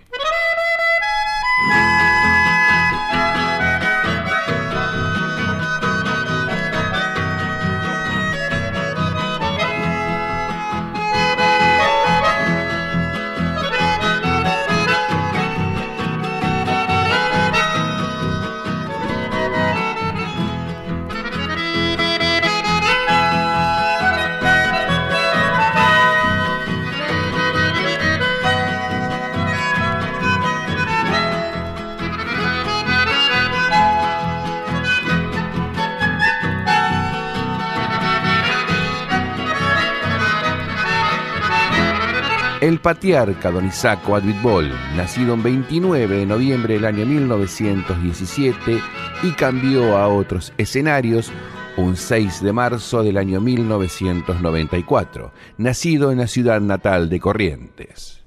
Patriarca 42.81 43.51
don 43.51 43.67
Isaco 43.67 44.15
Advitbol, 44.15 44.71
nacido 44.95 45.35
el 45.35 45.41
29 45.41 46.17
de 46.17 46.25
noviembre 46.25 46.73
del 46.75 46.85
año 46.85 47.05
1917 47.05 48.79
y 49.23 49.31
cambió 49.31 49.97
a 49.97 50.07
otros 50.07 50.53
escenarios 50.57 51.31
un 51.77 51.95
6 51.95 52.41
de 52.41 52.53
marzo 52.53 53.03
del 53.03 53.17
año 53.17 53.39
1994, 53.39 55.31
nacido 55.57 56.11
en 56.11 56.19
la 56.19 56.27
ciudad 56.27 56.59
natal 56.59 57.09
de 57.09 57.19
Corrientes. 57.19 58.20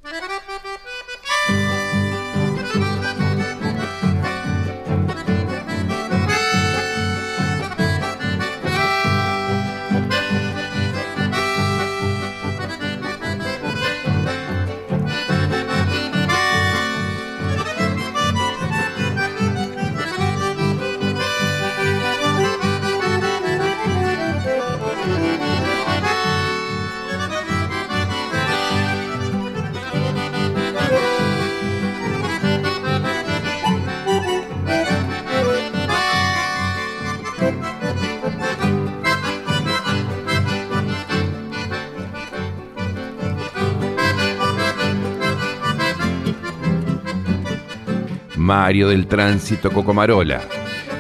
Mario 48.45 48.91
del 48.91 49.07
Tránsito 49.07 49.71
Cocomarola. 49.71 50.43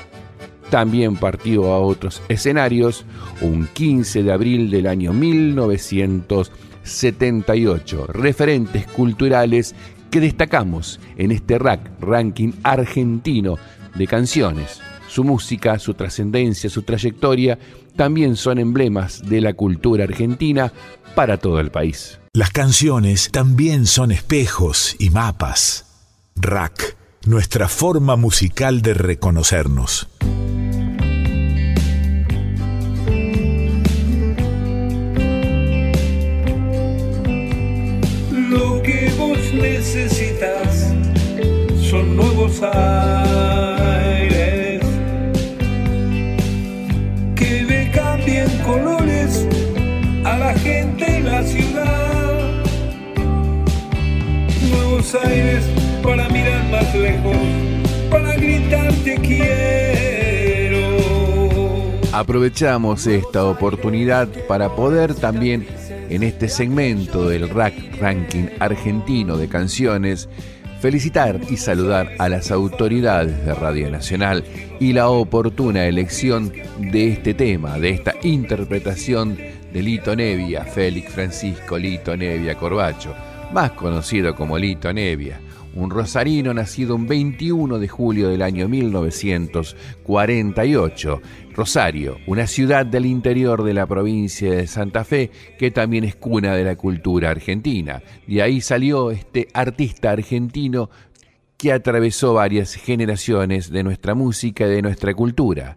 También 0.71 1.17
partió 1.17 1.75
a 1.75 1.79
otros 1.79 2.23
escenarios 2.31 3.05
un 3.43 3.67
15 3.67 4.23
de 4.23 4.33
abril 4.33 4.71
del 4.71 4.87
año 4.87 5.13
1978. 5.13 8.07
Referentes 8.07 8.87
culturales 8.87 9.75
que 10.11 10.21
destacamos 10.21 11.01
en 11.19 11.33
este 11.33 11.59
rack, 11.59 11.91
ranking 12.01 12.53
argentino 12.63 13.59
de 13.95 14.07
canciones. 14.07 14.81
Su 15.07 15.23
música, 15.23 15.79
su 15.79 15.93
trascendencia, 15.93 16.71
su 16.71 16.81
trayectoria 16.81 17.59
también 17.95 18.37
son 18.37 18.59
emblemas 18.59 19.21
de 19.29 19.43
la 19.43 19.53
cultura 19.53 20.05
argentina 20.05 20.73
para 21.15 21.37
todo 21.37 21.61
el 21.61 21.71
país. 21.71 22.22
Las 22.35 22.49
canciones 22.49 23.29
también 23.31 23.85
son 23.85 24.11
espejos 24.11 24.97
y 24.99 25.11
mapas. 25.11 25.85
Rack, 26.35 26.97
nuestra 27.27 27.68
forma 27.68 28.16
musical 28.16 28.81
de 28.81 28.95
reconocernos. 28.95 30.09
Lo 38.31 38.83
que 38.83 39.12
vos 39.18 39.38
necesitas 39.53 40.90
son 41.83 42.16
nuevos 42.16 42.62
aires 42.62 43.22
para 56.03 56.29
mirar 56.29 56.64
más 56.71 56.95
lejos, 56.95 57.37
para 58.11 58.37
gritar 58.37 58.92
te 59.05 59.14
quiero. 59.16 59.53
Aprovechamos 62.12 63.07
esta 63.07 63.45
oportunidad 63.47 64.29
para 64.47 64.75
poder 64.75 65.14
también 65.14 65.66
en 66.11 66.23
este 66.23 66.49
segmento 66.49 67.29
del 67.29 67.49
Rack 67.49 67.75
Ranking 68.01 68.49
Argentino 68.61 69.37
de 69.37 69.49
Canciones 69.49 70.29
felicitar 70.83 71.40
y 71.49 71.57
saludar 71.59 72.11
a 72.18 72.29
las 72.29 72.51
autoridades 72.51 73.47
de 73.47 73.55
Radio 73.55 73.88
Nacional 73.88 74.45
y 74.81 74.92
la 74.92 75.09
oportuna 75.09 75.87
elección 75.87 76.53
de 76.79 77.12
este 77.12 77.35
tema, 77.35 77.79
de 77.79 77.90
esta 77.90 78.14
interpretación 78.25 79.38
de 79.73 79.83
Lito 79.83 80.16
Nevia, 80.16 80.64
Félix 80.64 81.12
Francisco 81.12 81.79
Lito 81.79 82.16
Nevia 82.16 82.57
Corbacho, 82.57 83.14
más 83.53 83.73
conocido 83.73 84.35
como 84.35 84.59
Lito 84.59 84.91
Nevia, 84.93 85.41
un 85.75 85.91
rosarino 85.91 86.55
nacido 86.55 86.95
un 86.95 87.07
21 87.07 87.79
de 87.79 87.87
julio 87.87 88.31
del 88.31 88.41
año 88.41 88.67
1948. 88.69 91.21
Rosario, 91.55 92.17
una 92.27 92.47
ciudad 92.47 92.87
del 92.87 93.05
interior 93.05 93.62
de 93.62 93.75
la 93.75 93.85
provincia 93.87 94.51
de 94.51 94.67
Santa 94.67 95.05
Fe 95.05 95.31
que 95.59 95.71
también 95.71 96.05
es 96.05 96.17
cuna 96.17 96.55
de 96.55 96.65
la 96.65 96.77
cultura 96.77 97.29
argentina. 97.29 98.03
De 98.27 98.41
ahí 98.41 98.62
salió 98.62 99.11
este 99.11 99.49
artista 99.53 100.12
argentino 100.12 100.88
que 101.59 101.73
atravesó 101.73 102.33
varias 102.35 102.75
generaciones 102.75 103.71
de 103.71 103.83
nuestra 103.83 104.15
música 104.15 104.67
y 104.67 104.71
de 104.71 104.81
nuestra 104.81 105.12
cultura. 105.12 105.77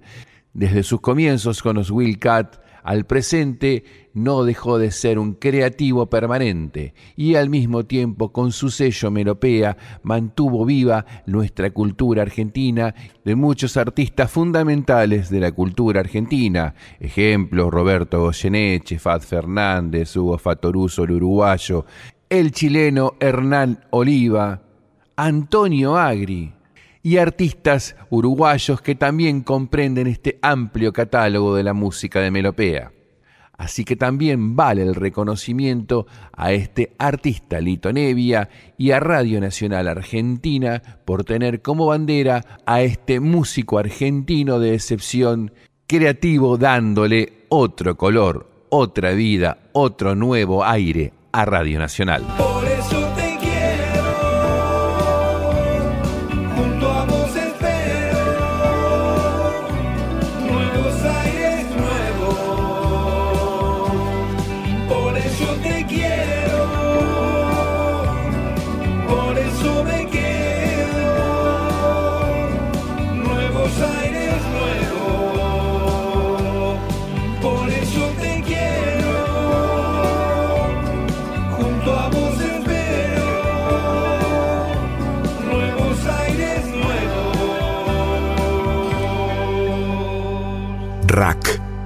Desde 0.54 0.82
sus 0.84 1.02
comienzos 1.02 1.62
con 1.62 1.76
los 1.76 1.92
Will 1.92 2.20
Cat 2.20 2.64
al 2.86 3.06
presente 3.06 3.84
no 4.14 4.44
dejó 4.44 4.78
de 4.78 4.92
ser 4.92 5.18
un 5.18 5.34
creativo 5.34 6.06
permanente 6.06 6.94
y 7.16 7.34
al 7.34 7.50
mismo 7.50 7.84
tiempo 7.84 8.32
con 8.32 8.52
su 8.52 8.70
sello 8.70 9.10
melopea 9.10 9.76
mantuvo 10.04 10.64
viva 10.66 11.06
nuestra 11.26 11.72
cultura 11.72 12.22
argentina 12.22 12.94
de 13.26 13.36
muchos 13.36 13.76
artistas 13.76 14.32
fundamentales 14.32 15.32
de 15.32 15.40
la 15.40 15.52
cultura 15.52 16.00
argentina. 16.00 16.76
Ejemplos, 17.00 17.72
Roberto 17.72 18.22
Goyeneche, 18.22 19.00
Fat 19.00 19.24
Fernández, 19.24 20.16
Hugo 20.16 20.38
Fatoruso, 20.38 21.04
el 21.04 21.12
uruguayo, 21.12 21.86
el 22.30 22.52
chileno 22.52 23.16
Hernán 23.20 23.84
Oliva, 23.90 24.62
Antonio 25.16 25.98
Agri, 25.98 26.55
y 27.06 27.20
artistas 27.20 27.96
uruguayos 28.10 28.82
que 28.82 28.96
también 28.96 29.42
comprenden 29.42 30.08
este 30.08 30.40
amplio 30.42 30.92
catálogo 30.92 31.56
de 31.56 31.62
la 31.62 31.76
música 31.76 32.20
de 32.20 32.32
Melopea. 32.32 32.94
Así 33.56 33.86
que 33.86 33.96
también 33.96 34.56
vale 34.56 34.82
el 34.82 34.96
reconocimiento 34.96 36.08
a 36.34 36.52
este 36.52 36.96
artista 36.98 37.62
Lito 37.62 37.94
Nevia 37.94 38.50
y 38.80 38.90
a 38.90 39.00
Radio 39.00 39.40
Nacional 39.40 39.88
Argentina 39.88 40.82
por 41.06 41.24
tener 41.24 41.62
como 41.62 41.86
bandera 41.86 42.44
a 42.66 42.82
este 42.82 43.20
músico 43.20 43.78
argentino 43.78 44.58
de 44.58 44.74
excepción 44.74 45.54
creativo 45.86 46.58
dándole 46.58 47.46
otro 47.50 47.96
color, 47.98 48.50
otra 48.70 49.12
vida, 49.12 49.60
otro 49.74 50.16
nuevo 50.16 50.66
aire 50.66 51.14
a 51.32 51.46
Radio 51.46 51.78
Nacional. 51.78 52.24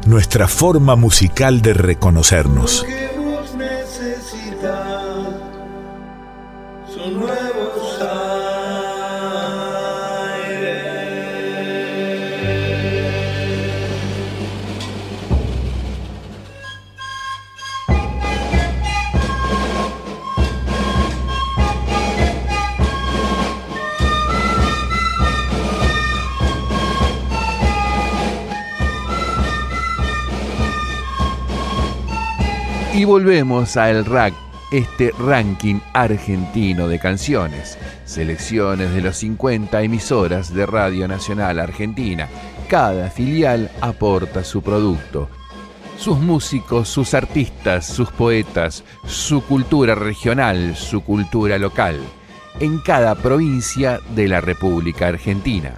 Nuestra 0.10 0.48
forma 0.48 0.96
musical 0.96 1.62
de 1.62 1.74
reconocernos. 1.74 2.84
A 33.60 33.90
El 33.90 34.06
Rack, 34.06 34.34
este 34.72 35.12
ranking 35.20 35.82
argentino 35.92 36.88
de 36.88 36.98
canciones. 36.98 37.78
Selecciones 38.06 38.94
de 38.94 39.02
los 39.02 39.18
50 39.18 39.82
emisoras 39.84 40.54
de 40.54 40.66
Radio 40.66 41.10
Nacional 41.10 41.60
Argentina. 41.60 42.30
Cada 42.70 43.10
filial 43.10 43.70
aporta 43.82 44.46
su 44.46 44.62
producto. 44.62 45.28
Sus 45.98 46.20
músicos, 46.20 46.88
sus 46.88 47.14
artistas, 47.14 47.86
sus 47.86 48.10
poetas, 48.12 48.86
su 49.06 49.44
cultura 49.44 49.94
regional, 49.94 50.78
su 50.78 51.02
cultura 51.02 51.58
local. 51.58 52.00
En 52.62 52.80
cada 52.80 53.16
provincia 53.16 54.00
de 54.16 54.30
la 54.30 54.40
República 54.40 55.08
Argentina. 55.08 55.74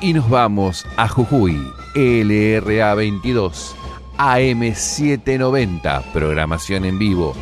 Y 0.00 0.12
nos 0.12 0.30
vamos 0.30 0.86
a 0.96 1.08
Jujuy, 1.08 1.60
LRA 1.96 2.94
22, 2.94 3.74
AM790, 4.18 6.02
programación 6.12 6.84
en 6.84 6.98
vivo. 6.98 7.34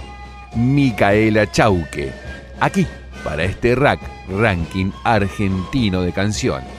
Micaela 0.54 1.50
Chauque, 1.50 2.12
aquí 2.60 2.86
para 3.24 3.44
este 3.44 3.74
rack, 3.74 4.00
ranking 4.28 4.90
argentino 5.02 6.02
de 6.02 6.12
canciones. 6.12 6.75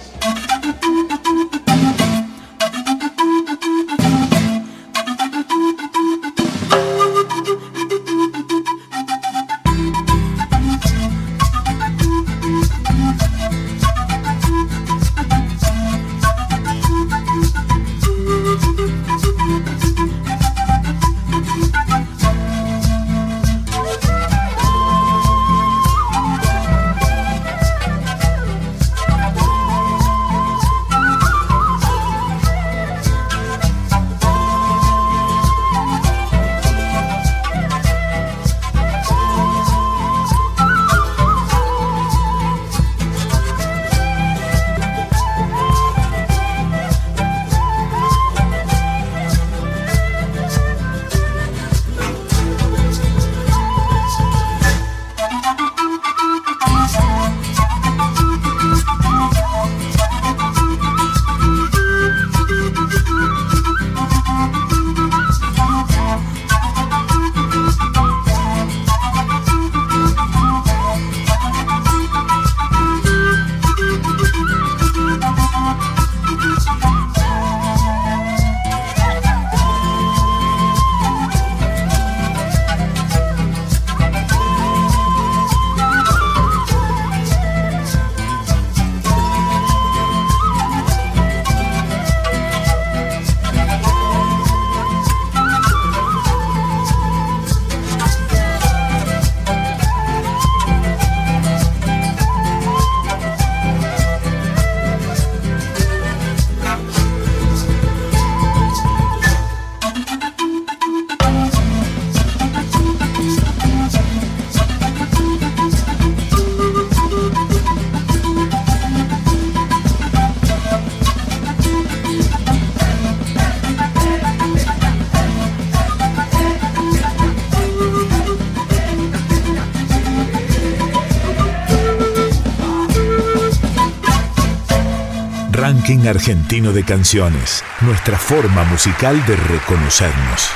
Ranking 135.87 136.09
argentino 136.09 136.73
de 136.73 136.83
canciones, 136.83 137.63
nuestra 137.79 138.17
forma 138.17 138.65
musical 138.65 139.25
de 139.25 139.37
reconocernos. 139.37 140.49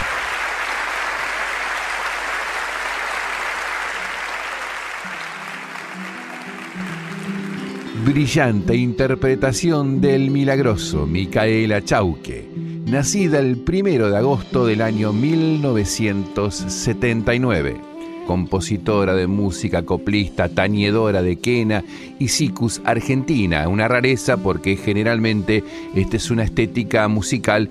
Brillante 8.03 8.75
interpretación 8.75 10.01
del 10.01 10.31
milagroso 10.31 11.07
Micaela 11.07 11.81
Chauque, 11.81 12.49
nacida 12.85 13.39
el 13.39 13.63
1 13.65 14.09
de 14.09 14.17
agosto 14.17 14.65
del 14.65 14.81
año 14.81 15.13
1979 15.13 17.90
compositora 18.31 19.13
de 19.13 19.27
música 19.27 19.83
coplista, 19.83 20.47
tañedora 20.47 21.21
de 21.21 21.35
quena 21.39 21.83
y 22.17 22.29
sicus 22.29 22.81
argentina, 22.85 23.67
una 23.67 23.89
rareza 23.89 24.37
porque 24.37 24.77
generalmente 24.77 25.65
esta 25.95 26.15
es 26.15 26.31
una 26.31 26.43
estética 26.43 27.09
musical 27.09 27.69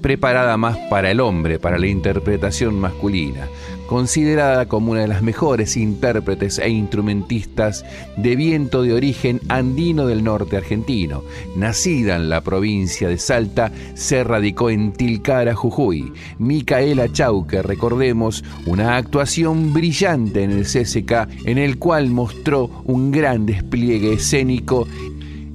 preparada 0.00 0.56
más 0.56 0.78
para 0.88 1.10
el 1.10 1.20
hombre, 1.20 1.58
para 1.58 1.76
la 1.76 1.88
interpretación 1.88 2.80
masculina 2.80 3.46
considerada 3.92 4.68
como 4.68 4.92
una 4.92 5.02
de 5.02 5.06
las 5.06 5.20
mejores 5.20 5.76
intérpretes 5.76 6.58
e 6.58 6.70
instrumentistas 6.70 7.84
de 8.16 8.36
viento 8.36 8.80
de 8.80 8.94
origen 8.94 9.38
andino 9.50 10.06
del 10.06 10.24
norte 10.24 10.56
argentino. 10.56 11.22
Nacida 11.56 12.16
en 12.16 12.30
la 12.30 12.40
provincia 12.40 13.10
de 13.10 13.18
Salta, 13.18 13.70
se 13.92 14.24
radicó 14.24 14.70
en 14.70 14.94
Tilcara, 14.94 15.54
Jujuy. 15.54 16.10
Micaela 16.38 17.12
Chauque, 17.12 17.60
recordemos, 17.60 18.42
una 18.64 18.96
actuación 18.96 19.74
brillante 19.74 20.42
en 20.42 20.52
el 20.52 20.64
CSK 20.64 21.44
en 21.44 21.58
el 21.58 21.76
cual 21.78 22.08
mostró 22.08 22.70
un 22.86 23.10
gran 23.10 23.44
despliegue 23.44 24.14
escénico 24.14 24.88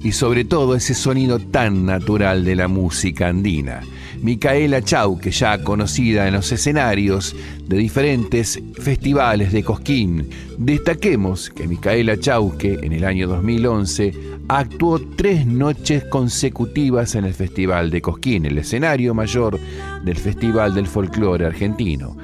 y 0.02 0.12
sobre 0.12 0.44
todo 0.44 0.74
ese 0.74 0.94
sonido 0.94 1.38
tan 1.38 1.86
natural 1.86 2.44
de 2.44 2.56
la 2.56 2.68
música 2.68 3.28
andina. 3.28 3.82
Micaela 4.22 4.82
Chauque, 4.82 5.30
ya 5.30 5.62
conocida 5.62 6.26
en 6.26 6.34
los 6.34 6.50
escenarios 6.50 7.36
de 7.66 7.76
diferentes 7.76 8.60
festivales 8.74 9.52
de 9.52 9.62
Cosquín. 9.62 10.28
Destaquemos 10.58 11.50
que 11.50 11.68
Micaela 11.68 12.18
Chauque 12.18 12.80
en 12.82 12.92
el 12.92 13.04
año 13.04 13.28
2011 13.28 14.12
actuó 14.48 15.00
tres 15.16 15.46
noches 15.46 16.04
consecutivas 16.04 17.14
en 17.14 17.26
el 17.26 17.34
Festival 17.34 17.90
de 17.90 18.00
Cosquín, 18.00 18.46
el 18.46 18.58
escenario 18.58 19.14
mayor 19.14 19.60
del 20.04 20.16
Festival 20.16 20.74
del 20.74 20.88
Folclore 20.88 21.46
Argentino, 21.46 22.16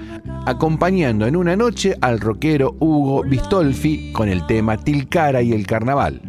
acompañando 0.47 1.27
en 1.27 1.37
una 1.37 1.55
noche 1.55 1.97
al 2.01 2.19
rockero 2.19 2.77
Hugo 2.81 3.23
Bistolfi 3.23 4.11
con 4.13 4.29
el 4.29 4.47
tema 4.47 4.79
Tilcara 4.79 5.43
y 5.43 5.53
el 5.53 5.67
Carnaval. 5.67 6.21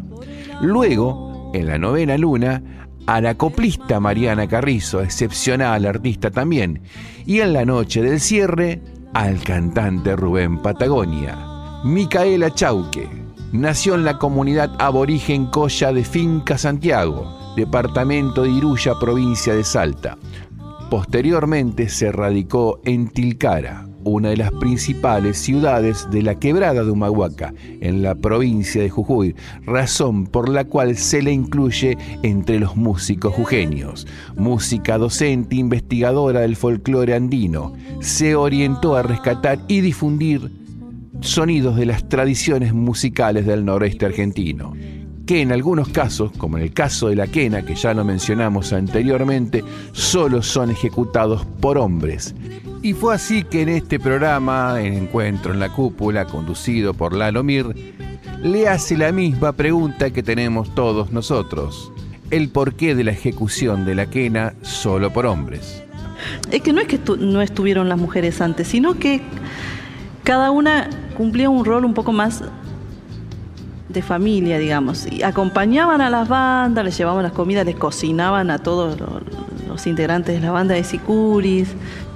Luego, 0.60 1.35
en 1.52 1.66
la 1.66 1.78
novena 1.78 2.16
luna, 2.16 2.62
a 3.06 3.20
la 3.20 3.36
coplista 3.36 4.00
Mariana 4.00 4.48
Carrizo, 4.48 5.00
excepcional 5.00 5.86
artista 5.86 6.30
también, 6.30 6.82
y 7.24 7.40
en 7.40 7.52
la 7.52 7.64
noche 7.64 8.02
del 8.02 8.20
cierre 8.20 8.82
al 9.14 9.40
cantante 9.40 10.16
Rubén 10.16 10.60
Patagonia. 10.60 11.38
Micaela 11.84 12.52
Chauque 12.52 13.08
nació 13.52 13.94
en 13.94 14.04
la 14.04 14.18
comunidad 14.18 14.70
aborigen 14.78 15.46
Coya 15.46 15.92
de 15.92 16.04
Finca 16.04 16.58
Santiago, 16.58 17.54
departamento 17.56 18.42
de 18.42 18.50
Iruya, 18.50 18.94
provincia 19.00 19.54
de 19.54 19.64
Salta. 19.64 20.18
Posteriormente 20.90 21.88
se 21.88 22.12
radicó 22.12 22.80
en 22.84 23.08
Tilcara, 23.08 23.85
una 24.10 24.30
de 24.30 24.36
las 24.36 24.52
principales 24.52 25.36
ciudades 25.38 26.08
de 26.10 26.22
la 26.22 26.36
quebrada 26.36 26.84
de 26.84 26.90
Humahuaca, 26.90 27.52
en 27.80 28.02
la 28.02 28.14
provincia 28.14 28.80
de 28.80 28.88
Jujuy, 28.88 29.34
razón 29.64 30.26
por 30.26 30.48
la 30.48 30.64
cual 30.64 30.96
se 30.96 31.22
le 31.22 31.32
incluye 31.32 31.98
entre 32.22 32.60
los 32.60 32.76
músicos 32.76 33.34
jujeños. 33.34 34.06
Música 34.36 34.98
docente, 34.98 35.56
investigadora 35.56 36.40
del 36.40 36.56
folclore 36.56 37.14
andino, 37.14 37.74
se 38.00 38.36
orientó 38.36 38.96
a 38.96 39.02
rescatar 39.02 39.58
y 39.68 39.80
difundir 39.80 40.52
sonidos 41.20 41.76
de 41.76 41.86
las 41.86 42.08
tradiciones 42.08 42.74
musicales 42.74 43.46
del 43.46 43.64
noreste 43.64 44.06
argentino 44.06 44.74
que 45.26 45.42
en 45.42 45.50
algunos 45.50 45.88
casos, 45.88 46.30
como 46.38 46.56
en 46.56 46.62
el 46.62 46.72
caso 46.72 47.08
de 47.08 47.16
la 47.16 47.26
quena 47.26 47.66
que 47.66 47.74
ya 47.74 47.92
lo 47.92 48.04
mencionamos 48.04 48.72
anteriormente, 48.72 49.64
solo 49.90 50.40
son 50.40 50.70
ejecutados 50.70 51.44
por 51.60 51.78
hombres. 51.78 52.32
Y 52.82 52.92
fue 52.92 53.14
así 53.14 53.42
que 53.42 53.62
en 53.62 53.68
este 53.68 53.98
programa, 53.98 54.80
en 54.80 54.94
Encuentro 54.94 55.52
en 55.52 55.60
la 55.60 55.70
Cúpula, 55.70 56.26
conducido 56.26 56.94
por 56.94 57.12
Lalo 57.14 57.42
Mir, 57.42 57.94
le 58.42 58.68
hace 58.68 58.96
la 58.96 59.12
misma 59.12 59.52
pregunta 59.52 60.10
que 60.10 60.22
tenemos 60.22 60.74
todos 60.74 61.12
nosotros. 61.12 61.92
El 62.30 62.48
porqué 62.48 62.94
de 62.94 63.04
la 63.04 63.12
ejecución 63.12 63.84
de 63.84 63.94
la 63.94 64.06
quena 64.06 64.54
solo 64.62 65.12
por 65.12 65.26
hombres. 65.26 65.82
Es 66.50 66.62
que 66.62 66.72
no 66.72 66.80
es 66.80 66.88
que 66.88 67.00
no 67.18 67.40
estuvieron 67.42 67.88
las 67.88 67.98
mujeres 67.98 68.40
antes, 68.40 68.68
sino 68.68 68.98
que 68.98 69.20
cada 70.22 70.50
una 70.50 70.88
cumplía 71.16 71.48
un 71.48 71.64
rol 71.64 71.84
un 71.84 71.94
poco 71.94 72.12
más 72.12 72.42
de 73.88 74.02
familia, 74.02 74.58
digamos. 74.58 75.06
Y 75.10 75.22
acompañaban 75.22 76.00
a 76.00 76.10
las 76.10 76.28
bandas, 76.28 76.84
les 76.84 76.98
llevaban 76.98 77.22
las 77.22 77.32
comidas, 77.32 77.64
les 77.64 77.76
cocinaban 77.76 78.50
a 78.50 78.58
todos 78.58 78.98
los, 79.00 79.86
integrantes 79.86 80.34
de 80.34 80.40
la 80.40 80.52
banda 80.52 80.74
de 80.74 80.82
Sicuris, 80.82 81.68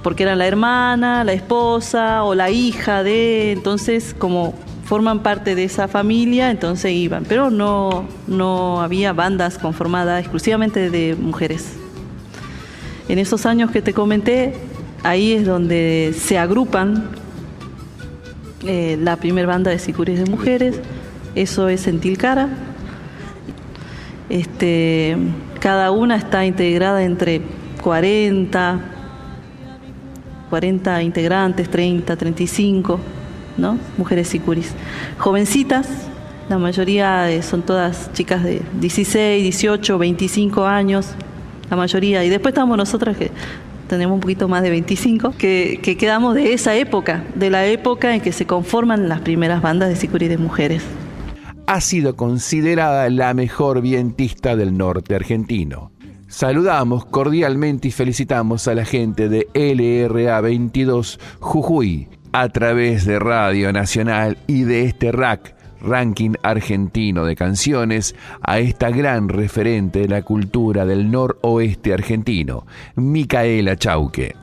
porque 0.03 0.23
era 0.23 0.35
la 0.35 0.47
hermana, 0.47 1.23
la 1.23 1.33
esposa 1.33 2.23
o 2.23 2.35
la 2.35 2.49
hija 2.49 3.03
de, 3.03 3.51
entonces 3.51 4.15
como 4.17 4.55
forman 4.83 5.23
parte 5.23 5.55
de 5.55 5.63
esa 5.63 5.87
familia, 5.87 6.51
entonces 6.51 6.91
iban, 6.91 7.23
pero 7.23 7.49
no, 7.49 8.05
no 8.27 8.81
había 8.81 9.13
bandas 9.13 9.57
conformadas 9.57 10.19
exclusivamente 10.19 10.89
de 10.89 11.15
mujeres. 11.15 11.73
En 13.07 13.19
esos 13.19 13.45
años 13.45 13.71
que 13.71 13.81
te 13.81 13.93
comenté, 13.93 14.53
ahí 15.03 15.33
es 15.33 15.45
donde 15.45 16.13
se 16.17 16.37
agrupan 16.37 17.09
eh, 18.65 18.97
la 19.01 19.15
primera 19.15 19.47
banda 19.47 19.71
de 19.71 19.79
Sicuris 19.79 20.19
de 20.19 20.29
mujeres, 20.29 20.79
eso 21.35 21.69
es 21.69 21.87
en 21.87 21.99
Tilcara. 21.99 22.49
Este, 24.29 25.15
cada 25.59 25.91
una 25.91 26.15
está 26.15 26.45
integrada 26.45 27.03
entre 27.03 27.41
40, 27.81 28.79
40 30.51 31.01
integrantes, 31.01 31.69
30, 31.69 32.15
35, 32.15 32.99
¿no? 33.57 33.79
Mujeres 33.97 34.27
sicuris. 34.27 34.73
Jovencitas, 35.17 35.87
la 36.49 36.57
mayoría 36.57 37.41
son 37.41 37.61
todas 37.63 38.11
chicas 38.11 38.43
de 38.43 38.61
16, 38.79 39.41
18, 39.41 39.97
25 39.97 40.65
años, 40.65 41.07
la 41.69 41.77
mayoría. 41.77 42.23
Y 42.25 42.29
después 42.29 42.51
estamos 42.51 42.77
nosotras 42.77 43.15
que 43.15 43.31
tenemos 43.87 44.15
un 44.15 44.19
poquito 44.19 44.49
más 44.49 44.61
de 44.61 44.69
25, 44.71 45.35
que, 45.37 45.79
que 45.81 45.95
quedamos 45.95 46.35
de 46.35 46.51
esa 46.51 46.75
época, 46.75 47.23
de 47.33 47.49
la 47.49 47.65
época 47.65 48.13
en 48.13 48.19
que 48.19 48.33
se 48.33 48.45
conforman 48.45 49.07
las 49.07 49.21
primeras 49.21 49.61
bandas 49.61 49.87
de 49.87 49.95
sicuris 49.95 50.29
de 50.29 50.37
mujeres 50.37 50.83
ha 51.67 51.79
sido 51.79 52.17
considerada 52.17 53.09
la 53.09 53.33
mejor 53.33 53.81
vientista 53.81 54.57
del 54.57 54.77
norte 54.77 55.15
argentino. 55.15 55.91
Saludamos 56.31 57.03
cordialmente 57.03 57.89
y 57.89 57.91
felicitamos 57.91 58.69
a 58.69 58.73
la 58.73 58.85
gente 58.85 59.27
de 59.27 59.49
LRA 59.53 60.39
22 60.39 61.19
Jujuy 61.41 62.07
a 62.31 62.47
través 62.47 63.03
de 63.03 63.19
Radio 63.19 63.73
Nacional 63.73 64.37
y 64.47 64.63
de 64.63 64.85
este 64.85 65.11
RAC, 65.11 65.53
Ranking 65.81 66.35
Argentino 66.41 67.25
de 67.25 67.35
Canciones, 67.35 68.15
a 68.41 68.59
esta 68.59 68.91
gran 68.91 69.27
referente 69.27 69.99
de 69.99 70.07
la 70.07 70.21
cultura 70.21 70.85
del 70.85 71.11
noroeste 71.11 71.93
argentino, 71.93 72.65
Micaela 72.95 73.75
Chauque. 73.75 74.33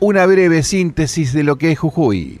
Una 0.00 0.26
breve 0.26 0.64
síntesis 0.64 1.32
de 1.32 1.44
lo 1.44 1.58
que 1.58 1.70
es 1.70 1.78
Jujuy 1.78 2.40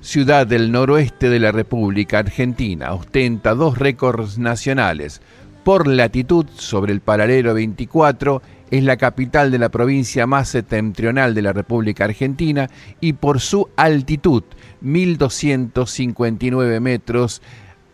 ciudad 0.00 0.46
del 0.46 0.72
noroeste 0.72 1.28
de 1.28 1.38
la 1.38 1.52
República 1.52 2.18
Argentina, 2.18 2.94
ostenta 2.94 3.54
dos 3.54 3.78
récords 3.78 4.38
nacionales. 4.38 5.20
Por 5.64 5.86
latitud, 5.86 6.46
sobre 6.56 6.92
el 6.92 7.00
paralelo 7.00 7.54
24, 7.54 8.42
es 8.70 8.82
la 8.82 8.96
capital 8.96 9.50
de 9.50 9.58
la 9.58 9.68
provincia 9.68 10.26
más 10.26 10.48
septentrional 10.48 11.34
de 11.34 11.42
la 11.42 11.52
República 11.52 12.04
Argentina 12.04 12.70
y 13.00 13.12
por 13.14 13.40
su 13.40 13.68
altitud, 13.76 14.44
1259 14.80 16.80
metros 16.80 17.42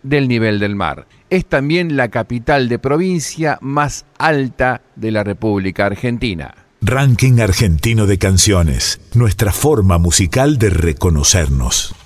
del 0.03 0.29
nivel 0.29 0.61
del 0.61 0.77
mar. 0.77 1.07
Es 1.29 1.47
también 1.47 1.97
la 1.97 2.09
capital 2.09 2.69
de 2.69 2.79
provincia 2.79 3.59
más 3.61 4.07
alta 4.19 4.83
de 4.95 5.11
la 5.11 5.25
República 5.25 5.87
Argentina. 5.87 6.55
Ranking 6.83 7.41
argentino 7.41 8.07
de 8.07 8.19
canciones, 8.19 9.01
nuestra 9.15 9.51
forma 9.53 9.99
musical 9.99 10.59
de 10.59 10.71
reconocernos. 10.71 11.97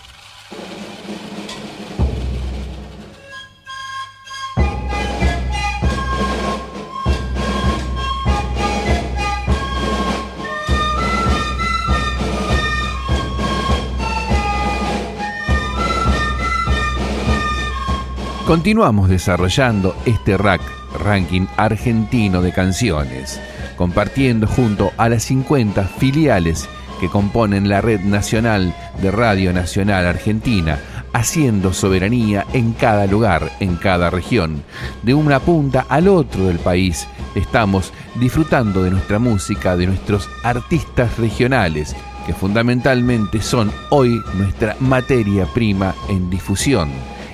Continuamos 18.51 19.09
desarrollando 19.09 19.95
este 20.07 20.37
rack 20.37 20.61
ranking 20.99 21.47
argentino 21.57 22.43
de 22.43 22.53
canciones, 22.53 23.41
compartiendo 23.77 24.49
junto 24.49 24.91
a 24.97 25.09
las 25.09 25.23
50 25.23 25.85
filiales 25.85 26.69
que 26.99 27.09
componen 27.09 27.69
la 27.69 27.81
red 27.81 28.01
nacional 28.01 28.75
de 29.01 29.13
Radio 29.13 29.53
Nacional 29.53 30.05
Argentina, 30.05 30.81
haciendo 31.13 31.73
soberanía 31.73 32.45
en 32.53 32.73
cada 32.73 33.07
lugar, 33.07 33.53
en 33.61 33.77
cada 33.77 34.11
región. 34.11 34.65
De 35.05 35.15
una 35.15 35.39
punta 35.39 35.87
al 35.89 36.09
otro 36.09 36.47
del 36.47 36.59
país 36.59 37.07
estamos 37.37 37.93
disfrutando 38.17 38.83
de 38.83 38.91
nuestra 38.91 39.21
música, 39.21 39.77
de 39.77 39.87
nuestros 39.87 40.29
artistas 40.43 41.19
regionales, 41.19 41.95
que 42.27 42.35
fundamentalmente 42.35 43.43
son 43.43 43.71
hoy 43.91 44.21
nuestra 44.35 44.75
materia 44.81 45.47
prima 45.47 45.95
en 46.09 46.29
difusión, 46.31 46.91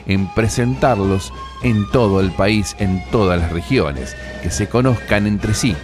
en 0.06 0.32
presentarlos 0.34 1.32
en 1.62 1.90
todo 1.90 2.20
el 2.20 2.30
país, 2.32 2.76
en 2.78 3.02
todas 3.10 3.40
las 3.40 3.52
regiones, 3.52 4.16
que 4.42 4.50
se 4.50 4.68
conozcan 4.68 5.26
entre 5.26 5.54
sí 5.54 5.74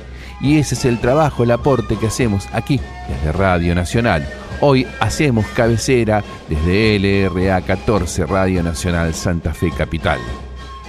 y 0.42 0.58
ese 0.58 0.74
es 0.74 0.84
el 0.84 0.98
trabajo, 0.98 1.44
el 1.44 1.52
aporte 1.52 1.96
que 1.96 2.08
hacemos 2.08 2.48
aquí 2.52 2.80
desde 3.08 3.32
Radio 3.32 3.74
Nacional. 3.74 4.28
Hoy 4.60 4.86
hacemos 5.00 5.46
cabecera 5.46 6.22
desde 6.48 6.98
LRA 6.98 7.60
14 7.60 8.26
Radio 8.26 8.62
Nacional 8.62 9.14
Santa 9.14 9.54
Fe 9.54 9.70
Capital. 9.70 10.18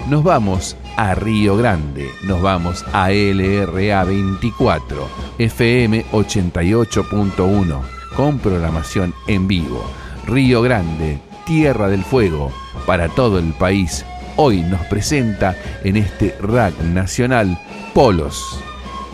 Nos 0.09 0.23
vamos 0.23 0.75
a 0.97 1.13
Río 1.13 1.55
Grande, 1.55 2.09
nos 2.23 2.41
vamos 2.41 2.83
a 2.93 3.11
LRA 3.11 4.03
24, 4.03 5.07
FM 5.37 6.05
88.1, 6.11 7.81
con 8.15 8.39
programación 8.39 9.13
en 9.27 9.47
vivo. 9.47 9.83
Río 10.25 10.63
Grande, 10.63 11.19
Tierra 11.45 11.89
del 11.89 12.03
Fuego, 12.03 12.51
para 12.85 13.09
todo 13.09 13.39
el 13.39 13.53
país, 13.53 14.05
hoy 14.35 14.61
nos 14.61 14.81
presenta 14.87 15.55
en 15.83 15.97
este 15.97 16.35
rack 16.41 16.79
nacional 16.81 17.59
Polos. 17.93 18.59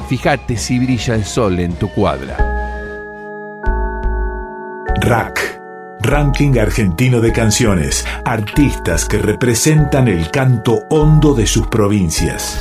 Fíjate 0.07 0.57
si 0.57 0.79
brilla 0.79 1.15
el 1.15 1.25
sol 1.25 1.59
en 1.59 1.73
tu 1.73 1.89
cuadra. 1.89 2.37
Rack. 5.01 5.59
Ranking 6.01 6.57
argentino 6.57 7.19
de 7.19 7.31
canciones. 7.31 8.05
Artistas 8.25 9.05
que 9.05 9.17
representan 9.17 10.07
el 10.07 10.31
canto 10.31 10.85
hondo 10.89 11.33
de 11.33 11.45
sus 11.45 11.67
provincias. 11.67 12.59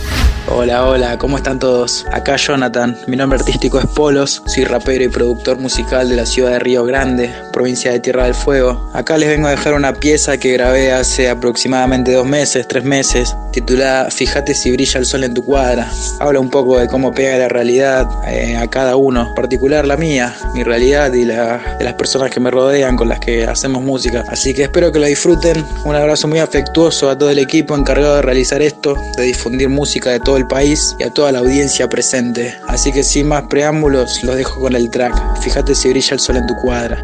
Hola, 0.50 0.86
hola, 0.86 1.18
¿cómo 1.18 1.36
están 1.36 1.58
todos? 1.58 2.06
Acá 2.10 2.36
Jonathan, 2.36 2.96
mi 3.06 3.16
nombre 3.18 3.38
artístico 3.38 3.78
es 3.78 3.86
Polos, 3.86 4.42
soy 4.46 4.64
rapero 4.64 5.04
y 5.04 5.08
productor 5.08 5.58
musical 5.58 6.08
de 6.08 6.16
la 6.16 6.24
ciudad 6.24 6.52
de 6.52 6.58
Río 6.58 6.84
Grande, 6.84 7.30
provincia 7.52 7.92
de 7.92 8.00
Tierra 8.00 8.24
del 8.24 8.34
Fuego. 8.34 8.90
Acá 8.94 9.18
les 9.18 9.28
vengo 9.28 9.46
a 9.46 9.50
dejar 9.50 9.74
una 9.74 9.92
pieza 9.92 10.38
que 10.38 10.54
grabé 10.54 10.90
hace 10.90 11.28
aproximadamente 11.28 12.14
dos 12.14 12.26
meses, 12.26 12.66
tres 12.66 12.82
meses, 12.82 13.36
titulada 13.52 14.10
Fíjate 14.10 14.54
si 14.54 14.72
brilla 14.72 14.98
el 14.98 15.04
sol 15.04 15.24
en 15.24 15.34
tu 15.34 15.44
cuadra. 15.44 15.92
Habla 16.18 16.40
un 16.40 16.48
poco 16.48 16.78
de 16.78 16.88
cómo 16.88 17.12
pega 17.12 17.36
la 17.36 17.48
realidad 17.48 18.08
eh, 18.26 18.56
a 18.56 18.66
cada 18.68 18.96
uno, 18.96 19.28
en 19.28 19.34
particular 19.34 19.86
la 19.86 19.98
mía, 19.98 20.34
mi 20.54 20.64
realidad 20.64 21.12
y 21.12 21.26
la 21.26 21.76
de 21.78 21.84
las 21.84 21.94
personas 21.94 22.30
que 22.30 22.40
me 22.40 22.50
rodean, 22.50 22.96
con 22.96 23.10
las 23.10 23.20
que 23.20 23.44
hacemos 23.44 23.82
música. 23.82 24.24
Así 24.28 24.54
que 24.54 24.62
espero 24.62 24.90
que 24.92 24.98
lo 24.98 25.06
disfruten. 25.06 25.62
Un 25.84 25.94
abrazo 25.94 26.26
muy 26.26 26.38
afectuoso 26.38 27.10
a 27.10 27.18
todo 27.18 27.28
el 27.28 27.38
equipo 27.38 27.76
encargado 27.76 28.16
de 28.16 28.22
realizar 28.22 28.62
esto, 28.62 28.96
de 29.16 29.24
difundir 29.24 29.68
música 29.68 30.10
de 30.10 30.20
todo 30.20 30.37
el 30.38 30.46
país 30.46 30.96
y 30.98 31.02
a 31.02 31.10
toda 31.10 31.32
la 31.32 31.40
audiencia 31.40 31.88
presente. 31.88 32.56
Así 32.68 32.92
que 32.92 33.02
sin 33.02 33.28
más 33.28 33.42
preámbulos, 33.44 34.22
los 34.22 34.36
dejo 34.36 34.60
con 34.60 34.74
el 34.74 34.90
track. 34.90 35.40
Fíjate 35.40 35.74
si 35.74 35.90
brilla 35.90 36.14
el 36.14 36.20
sol 36.20 36.36
en 36.36 36.46
tu 36.46 36.54
cuadra. 36.56 37.02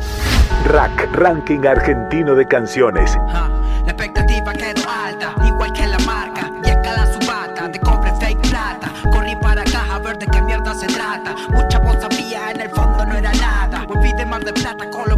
Rack, 0.66 1.12
ranking 1.12 1.66
argentino 1.66 2.34
de 2.34 2.46
canciones. 2.46 3.10
La 3.84 3.92
expectativa 3.92 4.52
quedó 4.52 4.88
alta, 4.88 5.34
igual 5.44 5.72
que 5.72 5.86
la 5.86 5.98
marca. 6.00 6.50
Y 6.64 6.70
a 6.70 6.80
cada 6.82 7.12
subata 7.12 7.70
te 7.70 7.78
compré 7.80 8.12
fake 8.20 8.40
plata. 8.48 8.92
Corrí 9.10 9.36
para 9.36 9.62
acá 9.62 9.94
a 9.94 9.98
ver 9.98 10.18
de 10.18 10.26
qué 10.26 10.40
mierda 10.40 10.74
se 10.74 10.86
trata. 10.86 11.34
Mucha 11.50 11.78
voz 11.80 12.00
sabía, 12.00 12.50
en 12.50 12.60
el 12.60 12.70
fondo 12.70 13.04
no 13.04 13.14
era 13.14 13.32
nada. 13.32 13.84
Volví 13.86 14.12
de 14.14 14.24
mar 14.24 14.44
de 14.44 14.52
plata 14.52 14.88
con 14.90 15.08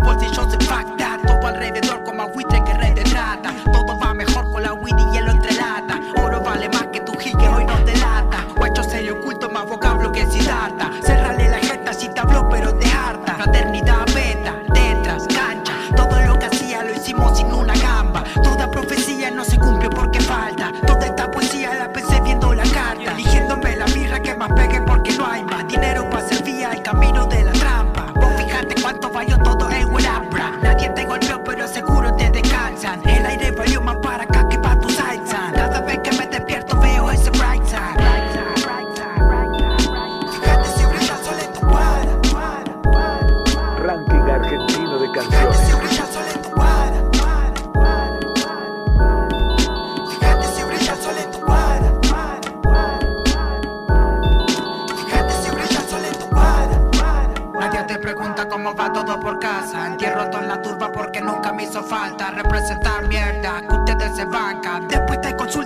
falta 61.88 62.30
representar 62.30 63.06
mierda 63.06 63.62
que 63.62 63.74
ustedes 63.74 64.16
se 64.16 64.24
bancan. 64.24 64.88
Después 64.88 65.20
te 65.20 65.34
consultan 65.36 65.65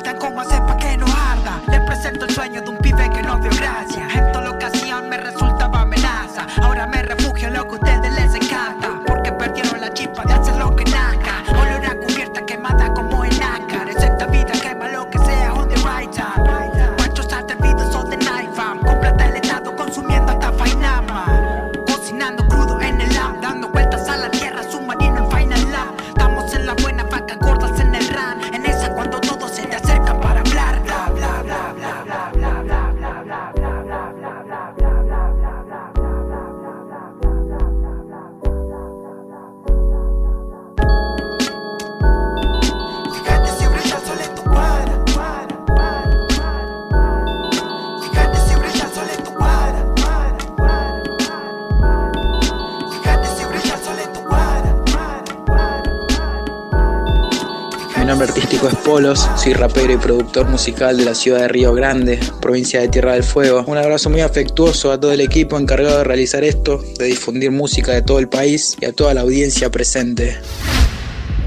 Polos, 59.01 59.31
soy 59.37 59.55
rapero 59.55 59.95
y 59.95 59.97
productor 59.97 60.47
musical 60.47 60.99
de 60.99 61.07
la 61.07 61.15
ciudad 61.15 61.41
de 61.41 61.49
Río 61.49 61.73
Grande, 61.73 62.21
provincia 62.43 62.83
de 62.83 62.89
Tierra 62.89 63.15
del 63.15 63.23
Fuego. 63.23 63.65
Un 63.67 63.79
abrazo 63.79 64.11
muy 64.11 64.21
afectuoso 64.21 64.93
a 64.93 65.01
todo 65.01 65.11
el 65.11 65.23
equipo 65.23 65.59
encargado 65.59 65.97
de 65.97 66.05
realizar 66.05 66.45
esto, 66.45 66.83
de 66.99 67.07
difundir 67.07 67.51
música 67.51 67.93
de 67.93 68.03
todo 68.03 68.19
el 68.19 68.29
país 68.29 68.77
y 68.79 68.85
a 68.85 68.93
toda 68.93 69.15
la 69.15 69.23
audiencia 69.23 69.71
presente. 69.71 70.37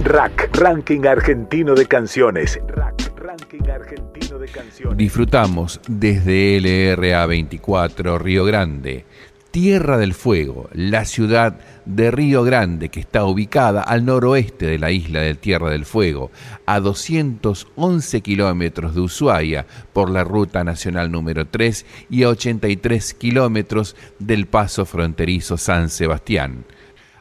Rack, 0.04 0.49
ranking 0.58 1.06
argentino 1.06 1.76
de 1.76 1.86
canciones. 1.86 2.60
Rack, 2.70 3.14
ranking 3.18 3.70
argentino 3.70 4.39
de 4.39 4.47
canciones. 4.47 4.97
Disfrutamos 4.97 5.80
desde 5.88 6.60
LRA 6.60 7.28
24 7.28 8.18
Río 8.18 8.45
Grande, 8.45 9.06
Tierra 9.54 9.99
del 9.99 10.16
Fuego, 10.16 10.68
la 10.74 11.06
ciudad 11.06 11.60
de 11.86 12.10
Río 12.10 12.43
Grande 12.43 12.89
que 12.89 12.99
está 12.99 13.24
ubicada 13.26 13.84
al 13.84 14.04
noroeste 14.04 14.66
de 14.66 14.80
la 14.80 14.89
isla 14.89 15.20
de 15.20 15.36
Tierra 15.36 15.70
del 15.70 15.86
Fuego, 15.86 16.32
a 16.66 16.80
211 16.80 18.22
kilómetros 18.22 18.95
de 18.95 19.01
Ushuaia 19.01 19.68
por 19.93 20.10
la 20.10 20.24
ruta 20.24 20.64
nacional 20.64 21.12
número 21.12 21.45
3 21.45 21.86
y 22.10 22.24
a 22.24 22.30
83 22.30 23.14
kilómetros 23.14 23.95
del 24.18 24.47
paso 24.47 24.88
fronterizo 24.88 25.56
San 25.58 25.91
Sebastián. 25.91 26.66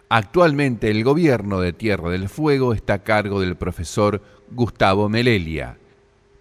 Actualmente 0.08 0.90
el 0.90 1.04
gobierno 1.04 1.60
de 1.60 1.74
Tierra 1.74 2.08
del 2.08 2.30
Fuego 2.30 2.72
está 2.72 2.94
a 2.94 3.02
cargo 3.02 3.42
del 3.42 3.56
profesor 3.56 4.22
Gustavo 4.50 5.10
Melelia. 5.10 5.76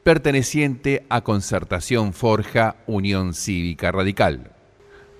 perteneciente 0.04 1.06
a 1.10 1.20
Concertación 1.20 2.14
Forja 2.14 2.78
Unión 2.88 3.34
Cívica 3.34 3.92
Radical. 3.92 4.51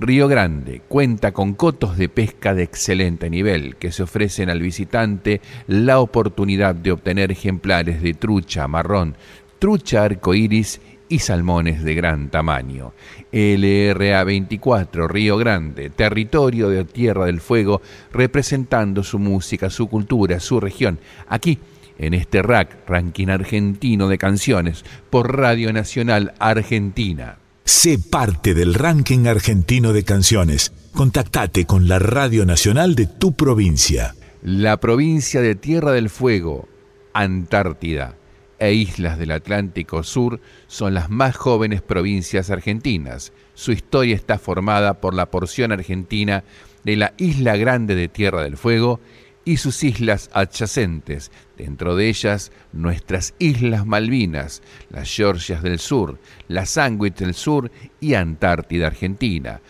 Río 0.02 0.28
Grande 0.28 0.82
cuenta 0.88 1.32
con 1.32 1.54
cotos 1.54 1.96
de 1.96 2.10
pesca 2.10 2.56
de 2.56 2.64
excelente 2.64 3.30
nivel 3.30 3.76
que 3.76 3.92
se 3.92 4.02
ofrecen 4.02 4.50
al 4.50 4.60
visitante 4.60 5.42
la 5.68 6.00
oportunidad 6.00 6.74
de 6.74 6.92
obtener 6.92 7.32
ejemplares 7.32 8.02
de 8.02 8.16
trucha 8.16 8.68
marrón, 8.68 9.16
trucha 9.60 10.04
arcoíris 10.04 10.82
y 11.08 11.20
salmones 11.20 11.84
de 11.84 11.94
gran 11.94 12.30
tamaño. 12.32 12.94
LRA 13.32 14.24
24 14.24 15.08
Río 15.08 15.38
Grande, 15.38 15.92
territorio 15.92 16.70
de 16.70 16.84
Tierra 16.84 17.28
del 17.28 17.40
Fuego, 17.40 17.84
representando 18.12 19.04
su 19.04 19.20
música, 19.20 19.70
su 19.70 19.88
cultura, 19.88 20.40
su 20.40 20.60
región. 20.60 20.98
Aquí 21.28 21.60
en 22.00 22.16
este 22.16 22.42
rack, 22.42 22.90
ranking 22.90 23.28
argentino 23.28 24.08
de 24.08 24.18
canciones, 24.18 24.84
por 25.12 25.38
Radio 25.38 25.72
Nacional 25.72 26.34
Argentina. 26.40 27.38
Sé 27.64 28.00
parte 28.00 28.54
del 28.54 28.74
ranking 28.74 29.28
argentino 29.28 29.94
de 29.94 30.04
canciones. 30.04 30.74
Contactate 30.94 31.66
con 31.66 31.88
la 31.88 32.00
Radio 32.00 32.46
Nacional 32.46 32.96
de 32.96 33.06
tu 33.06 33.34
provincia. 33.34 34.16
La 34.42 34.78
provincia 34.78 35.42
de 35.42 35.56
Tierra 35.56 35.92
del 35.92 36.10
Fuego, 36.10 36.68
Antártida 37.14 38.16
e 38.60 38.74
islas 38.74 39.18
del 39.18 39.32
Atlántico 39.32 40.04
Sur 40.04 40.40
son 40.68 40.94
las 40.94 41.10
más 41.10 41.36
jóvenes 41.36 41.82
provincias 41.82 42.50
argentinas. 42.50 43.32
Su 43.54 43.72
historia 43.72 44.16
está 44.16 44.38
formada 44.38 44.96
por 44.96 45.14
la 45.14 45.28
porción 45.28 45.72
argentina 45.72 46.44
de 46.84 46.96
la 46.96 47.14
Isla 47.18 47.58
Grande 47.58 47.96
de 47.96 48.08
Tierra 48.08 48.44
del 48.44 48.58
Fuego 48.58 49.00
y 49.44 49.58
sus 49.58 49.84
islas 49.84 50.30
adyacentes, 50.34 51.32
dentro 51.58 51.96
de 51.96 52.10
ellas 52.10 52.52
nuestras 52.72 53.34
Islas 53.40 53.86
Malvinas, 53.86 54.62
las 54.90 55.14
Georgias 55.14 55.64
del 55.64 55.80
Sur, 55.80 56.20
la 56.48 56.66
Sandwich 56.66 57.16
del 57.16 57.34
Sur 57.34 57.72
y 58.00 58.14
Antártida 58.14 58.88
Argentina, 58.88 59.62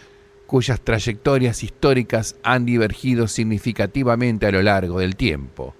cuyas 0.45 0.81
trayectorias 0.81 1.63
históricas 1.63 2.35
han 2.43 2.65
divergido 2.65 3.27
significativamente 3.27 4.47
a 4.47 4.51
lo 4.51 4.61
largo 4.61 4.99
del 4.99 5.15
tiempo. 5.15 5.75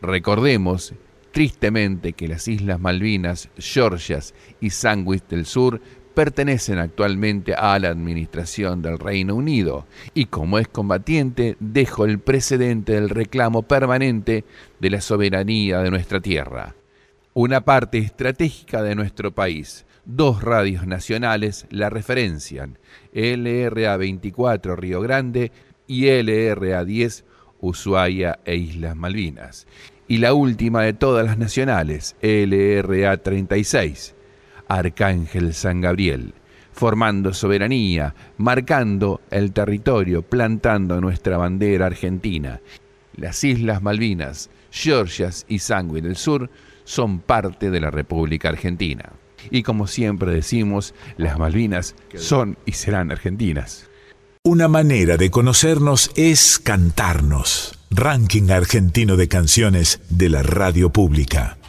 Recordemos 0.00 0.92
tristemente 1.32 2.12
que 2.12 2.28
las 2.28 2.48
Islas 2.48 2.80
Malvinas, 2.80 3.48
Georgias 3.56 4.34
y 4.60 4.70
Sandwich 4.70 5.24
del 5.28 5.46
Sur 5.46 5.80
pertenecen 6.14 6.78
actualmente 6.78 7.54
a 7.54 7.78
la 7.78 7.88
administración 7.88 8.82
del 8.82 8.98
Reino 8.98 9.34
Unido 9.34 9.86
y 10.14 10.26
como 10.26 10.58
es 10.58 10.68
combatiente 10.68 11.56
dejo 11.60 12.04
el 12.04 12.18
precedente 12.18 12.94
del 12.94 13.08
reclamo 13.08 13.62
permanente 13.62 14.44
de 14.78 14.90
la 14.90 15.00
soberanía 15.00 15.78
de 15.80 15.90
nuestra 15.90 16.20
tierra. 16.20 16.74
Una 17.32 17.62
parte 17.62 17.98
estratégica 17.98 18.82
de 18.82 18.94
nuestro 18.94 19.32
país, 19.32 19.86
dos 20.04 20.42
radios 20.42 20.86
nacionales 20.86 21.66
la 21.70 21.90
referencian, 21.90 22.78
LRA 23.12 23.96
24 23.96 24.76
Río 24.76 25.00
Grande 25.00 25.52
y 25.86 26.06
LRA 26.06 26.84
10 26.84 27.24
Ushuaia 27.60 28.40
e 28.44 28.56
Islas 28.56 28.96
Malvinas. 28.96 29.66
Y 30.08 30.18
la 30.18 30.34
última 30.34 30.82
de 30.82 30.92
todas 30.92 31.24
las 31.24 31.38
nacionales, 31.38 32.16
LRA 32.20 33.16
36 33.18 34.16
Arcángel 34.70 35.52
San 35.52 35.80
Gabriel, 35.80 36.32
formando 36.72 37.34
soberanía, 37.34 38.14
marcando 38.38 39.20
el 39.30 39.52
territorio, 39.52 40.22
plantando 40.22 41.00
nuestra 41.00 41.36
bandera 41.36 41.86
argentina. 41.86 42.60
Las 43.16 43.42
Islas 43.42 43.82
Malvinas, 43.82 44.48
Georgias 44.70 45.44
y 45.48 45.58
Sangüe 45.58 46.00
del 46.00 46.14
Sur 46.16 46.48
son 46.84 47.18
parte 47.18 47.70
de 47.70 47.80
la 47.80 47.90
República 47.90 48.48
Argentina. 48.48 49.12
Y 49.50 49.64
como 49.64 49.88
siempre 49.88 50.32
decimos, 50.32 50.94
las 51.16 51.38
Malvinas 51.38 51.96
son 52.14 52.56
y 52.64 52.72
serán 52.72 53.10
argentinas. 53.10 53.88
Una 54.44 54.68
manera 54.68 55.16
de 55.16 55.30
conocernos 55.30 56.12
es 56.14 56.58
cantarnos. 56.58 57.78
Ranking 57.90 58.50
argentino 58.50 59.16
de 59.16 59.28
canciones 59.28 60.00
de 60.08 60.28
la 60.28 60.42
radio 60.42 60.90
pública. 60.90 61.59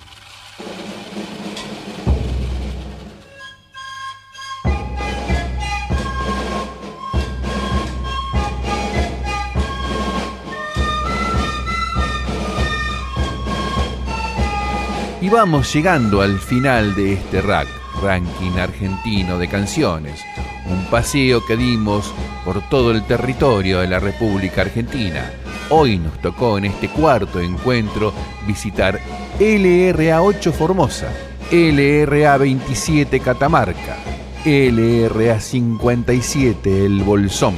Vamos 15.31 15.73
llegando 15.73 16.21
al 16.21 16.37
final 16.39 16.93
de 16.93 17.13
este 17.13 17.41
rack, 17.41 17.69
ranking 18.03 18.59
argentino 18.59 19.37
de 19.37 19.47
canciones. 19.47 20.21
Un 20.69 20.83
paseo 20.87 21.45
que 21.45 21.55
dimos 21.55 22.13
por 22.43 22.61
todo 22.67 22.91
el 22.91 23.03
territorio 23.05 23.79
de 23.79 23.87
la 23.87 23.99
República 23.99 24.61
Argentina. 24.61 25.31
Hoy 25.69 25.99
nos 25.99 26.19
tocó 26.21 26.57
en 26.57 26.65
este 26.65 26.89
cuarto 26.89 27.39
encuentro 27.39 28.13
visitar 28.45 28.99
LRA 29.39 30.21
8 30.21 30.51
Formosa, 30.51 31.07
LRA 31.49 32.35
27 32.35 33.21
Catamarca, 33.21 33.97
LRA 34.43 35.39
57 35.39 36.85
El 36.85 37.03
Bolsón, 37.03 37.55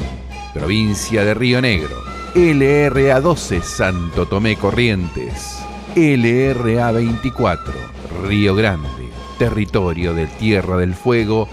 provincia 0.53 1.25
de 1.25 1.33
Río 1.33 1.59
Negro, 1.59 2.03
LRA 2.35 3.19
12 3.19 3.61
Santo 3.63 4.27
Tomé 4.27 4.57
Corrientes, 4.57 5.62
LRA 5.95 6.91
24, 6.91 7.73
Río 8.25 8.55
Grande, 8.55 8.87
territorio 9.37 10.15
de 10.15 10.25
Tierra 10.25 10.77
del 10.77 10.95
Fuego, 10.95 11.47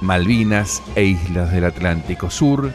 Malvinas 0.00 0.82
e 0.96 1.04
Islas 1.04 1.52
del 1.52 1.66
Atlántico 1.66 2.28
Sur. 2.28 2.72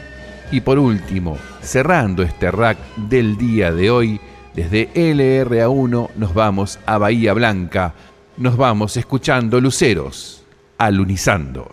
Y 0.50 0.62
por 0.62 0.78
último, 0.78 1.36
cerrando 1.60 2.22
este 2.22 2.50
rack 2.50 2.78
del 2.96 3.36
día 3.36 3.72
de 3.72 3.90
hoy, 3.90 4.20
desde 4.54 4.88
LRA 4.94 5.68
1 5.68 6.10
nos 6.16 6.32
vamos 6.32 6.78
a 6.86 6.96
Bahía 6.96 7.34
Blanca, 7.34 7.92
nos 8.38 8.56
vamos 8.56 8.96
escuchando 8.96 9.60
luceros, 9.60 10.44
alunizando. 10.78 11.68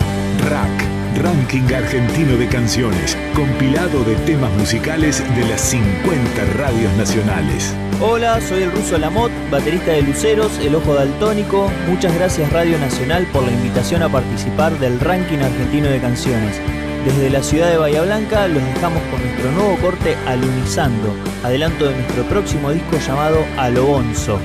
Rack. 0.49 0.78
Ranking 1.19 1.73
Argentino 1.73 2.37
de 2.37 2.47
Canciones, 2.47 3.17
compilado 3.35 4.05
de 4.05 4.15
temas 4.25 4.51
musicales 4.53 5.21
de 5.35 5.45
las 5.49 5.59
50 5.59 6.45
radios 6.57 6.93
nacionales. 6.93 7.75
Hola, 7.99 8.39
soy 8.39 8.63
el 8.63 8.71
ruso 8.71 8.97
Lamot, 8.97 9.29
baterista 9.51 9.91
de 9.91 10.01
Luceros, 10.01 10.57
El 10.59 10.75
Ojo 10.75 10.93
Daltónico. 10.93 11.69
Muchas 11.89 12.15
gracias 12.15 12.53
Radio 12.53 12.79
Nacional 12.79 13.27
por 13.33 13.43
la 13.43 13.51
invitación 13.51 14.01
a 14.01 14.09
participar 14.09 14.79
del 14.79 14.97
Ranking 15.01 15.39
Argentino 15.39 15.89
de 15.89 15.99
Canciones. 15.99 16.55
Desde 17.03 17.29
la 17.29 17.43
ciudad 17.43 17.69
de 17.69 17.77
Bahía 17.77 18.01
Blanca 18.03 18.47
los 18.47 18.63
dejamos 18.63 19.03
con 19.11 19.21
nuestro 19.21 19.51
nuevo 19.51 19.77
corte 19.81 20.15
Alunizando, 20.25 21.13
adelanto 21.43 21.85
de 21.85 21.95
nuestro 21.95 22.23
próximo 22.29 22.71
disco 22.71 22.97
llamado 22.97 23.43
Alobonzo. 23.57 24.39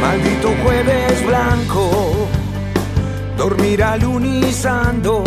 Maldito 0.00 0.52
jueves 0.64 1.24
blanco, 1.24 2.28
dormir 3.36 3.84
alunizando 3.84 5.22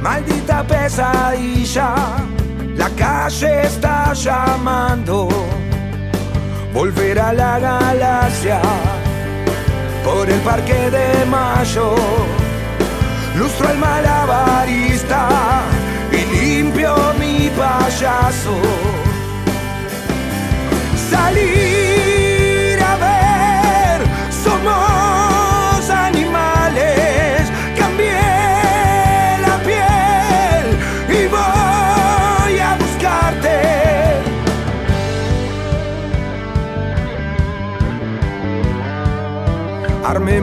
Maldita 0.00 0.64
pesadilla, 0.66 1.94
la 2.74 2.88
calle 2.90 3.66
está 3.66 4.14
llamando. 4.14 5.28
Volver 6.72 7.18
a 7.18 7.32
la 7.34 7.58
galaxia 7.58 8.62
por 10.02 10.28
el 10.30 10.40
parque 10.40 10.90
de 10.90 11.26
Mayo. 11.26 11.94
Lustro 13.36 13.70
el 13.70 13.78
malabarista 13.78 15.28
y 16.10 16.34
limpio 16.34 16.94
mi 17.18 17.50
payaso. 17.50 18.56
Salir 21.10 21.79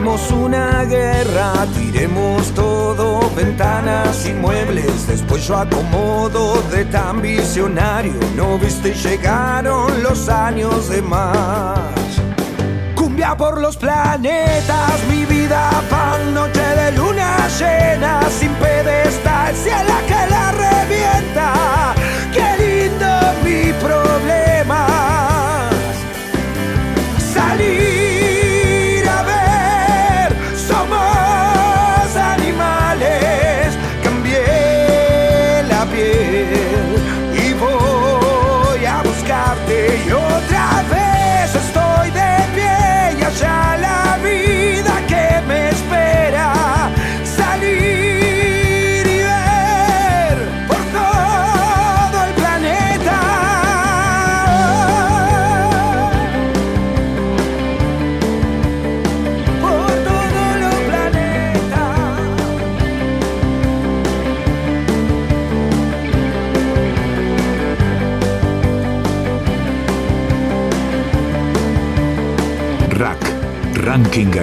Armemos 0.08 0.30
una 0.30 0.84
guerra, 0.84 1.52
tiremos 1.76 2.54
todo, 2.54 3.30
ventanas 3.36 4.26
y 4.26 4.32
muebles. 4.32 5.06
Después 5.06 5.46
yo 5.46 5.58
acomodo 5.58 6.62
de 6.70 6.86
tan 6.86 7.20
visionario. 7.20 8.14
No 8.34 8.58
viste, 8.58 8.94
llegaron 8.94 10.02
los 10.02 10.30
años 10.30 10.88
de 10.88 11.02
más. 11.02 11.78
Cumbia 12.94 13.36
por 13.36 13.60
los 13.60 13.76
planetas, 13.76 15.04
mi 15.10 15.26
vida 15.26 15.70
pan, 15.90 16.32
noche 16.32 16.58
de 16.58 16.92
luna 16.92 17.46
llena, 17.58 18.22
sin 18.30 18.54
pedestal, 18.54 19.54
cielo 19.54 19.94
que 20.06 20.30
la 20.30 20.52
revienta. 20.52 21.94
Qué 22.32 22.64
lindo 22.64 23.06
mi 23.44 23.72
problema. 23.74 24.97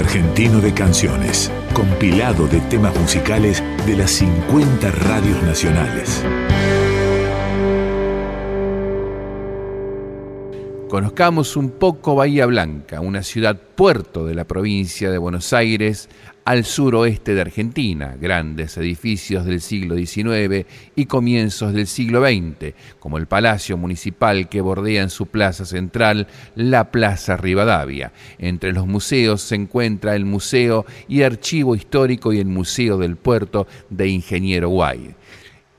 Argentino 0.06 0.62
de 0.62 0.72
Canciones, 0.72 1.52
compilado 1.74 2.48
de 2.48 2.62
temas 2.62 2.96
musicales 2.96 3.64
de 3.88 3.98
las 3.98 4.12
50 4.12 4.92
radios 4.92 5.42
nacionales. 5.42 6.24
Conozcamos 10.88 11.58
un 11.58 11.72
poco 11.72 12.14
Bahía 12.14 12.46
Blanca, 12.46 13.02
una 13.02 13.24
ciudad 13.24 13.60
puerto 13.74 14.28
de 14.28 14.36
la 14.36 14.44
provincia 14.44 15.10
de 15.10 15.18
Buenos 15.18 15.54
Aires, 15.54 16.08
al 16.46 16.64
suroeste 16.64 17.34
de 17.34 17.42
Argentina, 17.42 18.16
grandes 18.22 18.78
edificios 18.78 19.46
del 19.46 19.62
siglo 19.62 19.96
XIX 19.96 20.68
y 20.96 21.08
comienzos 21.08 21.74
del 21.74 21.88
siglo 21.88 22.24
XX, 22.24 22.76
como 23.00 23.18
el 23.18 23.26
Palacio 23.26 23.78
Municipal 23.78 24.48
que 24.48 24.62
bordea 24.62 25.02
en 25.02 25.10
su 25.10 25.26
plaza 25.26 25.66
central 25.66 26.28
la 26.54 26.92
Plaza 26.92 27.36
Rivadavia. 27.36 28.14
Entre 28.38 28.74
los 28.74 28.86
museos 28.86 29.42
se 29.42 29.56
encuentra 29.56 30.16
el 30.16 30.26
Museo 30.26 30.86
y 31.08 31.24
Archivo 31.24 31.76
Histórico 31.76 32.32
y 32.32 32.40
el 32.40 32.46
Museo 32.46 33.00
del 33.00 33.16
Puerto 33.16 33.66
de 33.90 34.08
Ingeniero 34.08 34.70
Guay. 34.70 35.16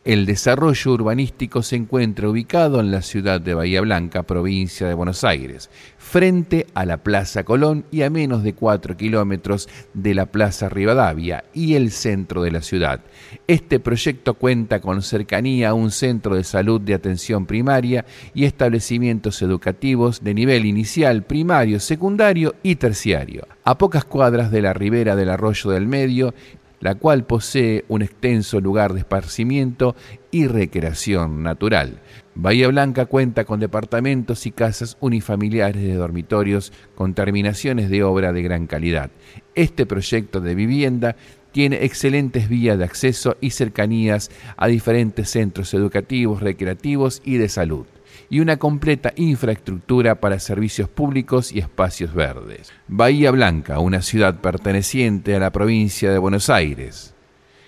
El 0.07 0.25
desarrollo 0.25 0.93
urbanístico 0.93 1.65
se 1.65 1.75
encuentra 1.75 2.29
ubicado 2.29 2.79
en 2.79 2.93
la 2.93 3.03
ciudad 3.03 3.41
de 3.41 3.55
Bahía 3.55 3.81
Blanca, 3.81 4.23
provincia 4.23 4.87
de 4.87 4.95
Buenos 4.95 5.25
Aires, 5.25 5.69
frente 6.09 6.69
a 6.75 6.87
la 6.87 6.99
Plaza 6.99 7.43
Colón 7.43 7.85
y 7.91 8.03
a 8.03 8.11
menos 8.11 8.45
de 8.45 8.55
4 8.55 8.97
kilómetros 8.97 9.69
de 9.93 10.15
la 10.15 10.27
Plaza 10.27 10.69
Rivadavia 10.69 11.45
y 11.53 11.75
el 11.75 11.91
centro 11.91 12.43
de 12.43 12.53
la 12.53 12.63
ciudad. 12.63 13.01
Este 13.49 13.81
proyecto 13.81 14.35
cuenta 14.35 14.81
con 14.81 15.03
cercanía 15.03 15.71
a 15.71 15.75
un 15.75 15.91
centro 15.91 16.37
de 16.37 16.45
salud 16.45 16.81
de 16.81 16.95
atención 16.95 17.45
primaria 17.45 18.05
y 18.35 18.45
establecimientos 18.45 19.43
educativos 19.43 20.23
de 20.23 20.35
nivel 20.35 20.65
inicial, 20.65 21.25
primario, 21.25 21.81
secundario 21.81 22.55
y 22.63 22.77
terciario. 22.77 23.49
A 23.65 23.77
pocas 23.77 24.05
cuadras 24.05 24.53
de 24.53 24.63
la 24.63 24.73
ribera 24.73 25.17
del 25.17 25.31
arroyo 25.31 25.71
del 25.71 25.89
medio 25.89 26.35
la 26.81 26.95
cual 26.95 27.25
posee 27.25 27.85
un 27.89 28.03
extenso 28.03 28.61
lugar 28.61 28.93
de 28.93 29.01
esparcimiento 29.01 29.97
y 30.37 30.47
recreación 30.49 31.43
natural. 31.43 32.03
Bahía 32.35 32.69
Blanca 32.69 33.07
cuenta 33.07 33.47
con 33.47 33.59
departamentos 33.59 34.45
y 34.45 34.51
casas 34.51 34.99
unifamiliares 35.01 35.83
de 35.83 35.95
dormitorios 35.95 36.75
con 36.95 37.15
terminaciones 37.15 37.89
de 37.89 38.03
obra 38.03 38.35
de 38.35 38.43
gran 38.43 38.67
calidad. 38.67 39.11
Este 39.55 39.87
proyecto 39.87 40.43
de 40.43 40.55
vivienda 40.55 41.17
tiene 41.53 41.87
excelentes 41.87 42.51
vías 42.51 42.77
de 42.77 42.85
acceso 42.85 43.39
y 43.41 43.49
cercanías 43.49 44.31
a 44.59 44.67
diferentes 44.67 45.31
centros 45.31 45.73
educativos, 45.73 46.43
recreativos 46.43 47.23
y 47.25 47.39
de 47.39 47.49
salud 47.49 47.87
y 48.29 48.41
una 48.41 48.59
completa 48.59 49.15
infraestructura 49.17 50.21
para 50.21 50.39
servicios 50.39 50.91
públicos 50.91 51.51
y 51.51 51.61
espacios 51.61 52.13
verdes. 52.13 52.75
Bahía 52.89 53.31
Blanca, 53.31 53.79
una 53.79 54.03
ciudad 54.03 54.43
perteneciente 54.43 55.35
a 55.35 55.39
la 55.39 55.51
provincia 55.51 56.11
de 56.11 56.19
Buenos 56.19 56.51
Aires, 56.51 57.16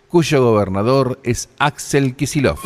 cuyo 0.09 0.42
gobernador 0.42 1.20
es 1.22 1.48
Axel 1.59 2.16
Kisilov. 2.16 2.59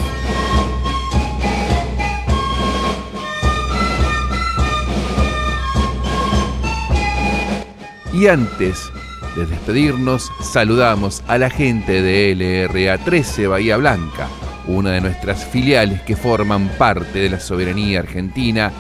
Y 8.13 8.27
antes 8.29 8.91
de 9.35 9.47
despedirnos, 9.47 10.31
saludamos 10.43 11.25
a 11.27 11.39
la 11.39 11.51
gente 11.51 12.03
de 12.03 12.69
LRA 12.69 12.99
13 12.99 13.47
Bahía 13.47 13.79
Blanca, 13.79 14.29
una 14.67 14.91
de 14.91 15.01
nuestras 15.01 15.45
filiales 15.45 16.03
que 16.03 16.15
forman 16.15 16.69
parte 16.79 17.19
de 17.19 17.31
la 17.31 17.41
soberanía 17.41 18.01
argentina 18.01 18.71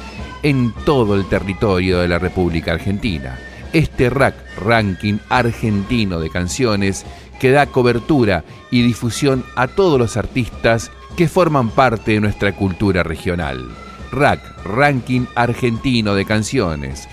en 0.42 0.72
todo 0.84 1.14
el 1.14 1.26
territorio 1.28 1.98
de 1.98 2.08
la 2.08 2.18
República 2.18 2.72
Argentina. 2.72 3.38
Este 3.72 4.10
RAC, 4.10 4.34
Ranking 4.58 5.18
Argentino 5.30 6.20
de 6.20 6.28
Canciones, 6.28 7.06
que 7.42 7.50
da 7.50 7.66
cobertura 7.66 8.44
y 8.70 8.82
difusión 8.82 9.44
a 9.56 9.66
todos 9.66 9.98
los 9.98 10.16
artistas 10.16 10.92
que 11.16 11.26
forman 11.26 11.70
parte 11.70 12.12
de 12.12 12.20
nuestra 12.20 12.54
cultura 12.54 13.02
regional. 13.02 13.68
RAC, 14.12 14.64
Ranking 14.64 15.22
Argentino 15.34 16.14
de 16.14 16.24
Canciones. 16.24 17.08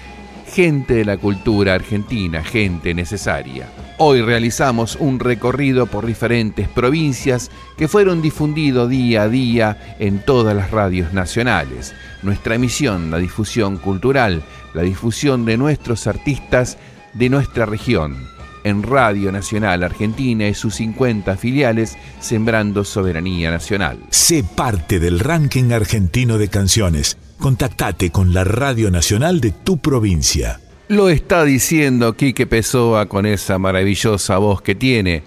Gente 0.46 0.94
de 0.94 1.06
la 1.06 1.18
cultura 1.18 1.74
argentina, 1.74 2.44
gente 2.44 2.94
necesaria. 2.94 3.70
Hoy 3.98 4.22
realizamos 4.22 4.98
un 5.00 5.20
recorrido 5.20 5.88
por 5.88 6.06
diferentes 6.06 6.68
provincias 6.68 7.50
que 7.76 7.88
fueron 7.88 8.22
difundidos 8.22 8.88
día 8.88 9.24
a 9.24 9.30
día 9.30 9.96
en 9.98 10.20
todas 10.20 10.56
las 10.56 10.70
radios 10.70 11.12
nacionales. 11.12 11.96
Nuestra 12.22 12.60
misión, 12.60 13.10
la 13.10 13.18
difusión 13.18 13.78
cultural, 13.78 14.44
la 14.76 14.84
difusión 14.84 15.44
de 15.46 15.58
nuestros 15.58 16.06
artistas 16.06 16.78
de 17.16 17.30
nuestra 17.32 17.66
región. 17.66 18.29
En 18.64 18.84
Radio 18.84 19.32
Nacional 19.32 19.84
Argentina 19.84 20.48
y 20.48 20.54
sus 20.54 20.76
50 20.76 21.38
filiales, 21.38 21.98
sembrando 22.20 22.84
soberanía 22.84 23.52
nacional. 23.52 24.00
Sé 24.10 24.44
parte 24.44 25.00
del 25.00 25.20
ranking 25.20 25.72
argentino 25.72 26.38
de 26.38 26.50
canciones. 26.50 27.18
Contactate 27.40 28.10
con 28.12 28.34
la 28.34 28.44
Radio 28.44 28.92
Nacional 28.92 29.40
de 29.40 29.52
tu 29.52 29.78
provincia. 29.78 30.60
Lo 30.90 31.08
está 31.08 31.46
diciendo 31.46 32.16
Quique 32.16 32.48
Pessoa 32.48 33.06
con 33.06 33.26
esa 33.26 33.60
maravillosa 33.60 34.40
voz 34.40 34.62
que 34.62 34.74
tiene, 34.74 35.22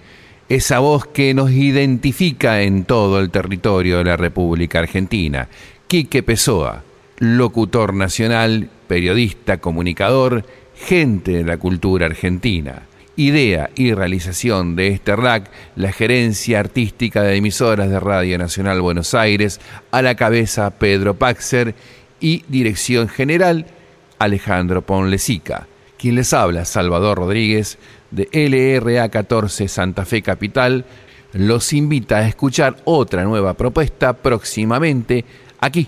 esa 0.49 0.79
voz 0.79 1.07
que 1.07 1.33
nos 1.33 1.51
identifica 1.51 2.61
en 2.61 2.83
todo 2.83 3.19
el 3.19 3.29
territorio 3.29 3.99
de 3.99 4.03
la 4.03 4.17
República 4.17 4.79
Argentina. 4.79 5.47
Quique 5.87 6.21
Pessoa, 6.21 6.83
locutor 7.17 7.93
nacional, 7.93 8.69
periodista, 8.87 9.59
comunicador, 9.59 10.45
gente 10.75 11.31
de 11.31 11.43
la 11.43 11.57
cultura 11.57 12.07
argentina. 12.07 12.83
Idea 13.15 13.69
y 13.75 13.93
realización 13.93 14.75
de 14.75 14.87
este 14.87 15.15
RAC, 15.15 15.51
la 15.75 15.91
gerencia 15.91 16.59
artística 16.59 17.21
de 17.21 17.35
emisoras 17.35 17.89
de 17.89 17.99
Radio 17.99 18.39
Nacional 18.39 18.81
Buenos 18.81 19.13
Aires, 19.13 19.61
a 19.91 20.01
la 20.01 20.15
cabeza 20.15 20.71
Pedro 20.71 21.13
Paxer 21.13 21.75
y 22.19 22.43
dirección 22.47 23.07
general 23.07 23.67
Alejandro 24.17 24.81
Ponlesica. 24.81 25.67
Quien 25.97 26.15
les 26.15 26.33
habla, 26.33 26.65
Salvador 26.65 27.19
Rodríguez, 27.19 27.77
de 28.09 28.29
LRA 28.31 29.09
14 29.09 29.67
Santa 29.67 30.05
Fe 30.05 30.23
Capital, 30.23 30.85
los 31.33 31.71
invita 31.73 32.17
a 32.17 32.27
escuchar 32.27 32.77
otra 32.83 33.23
nueva 33.25 33.53
propuesta 33.53 34.13
próximamente 34.13 35.23
aquí, 35.59 35.87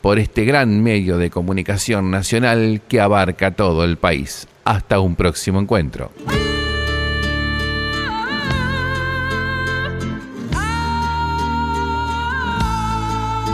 por 0.00 0.18
este 0.18 0.44
gran 0.44 0.82
medio 0.82 1.18
de 1.18 1.30
comunicación 1.30 2.10
nacional 2.10 2.80
que 2.88 3.00
abarca 3.00 3.52
todo 3.52 3.84
el 3.84 3.96
país. 3.96 4.48
Hasta 4.64 5.00
un 5.00 5.16
próximo 5.16 5.60
encuentro. 5.60 6.10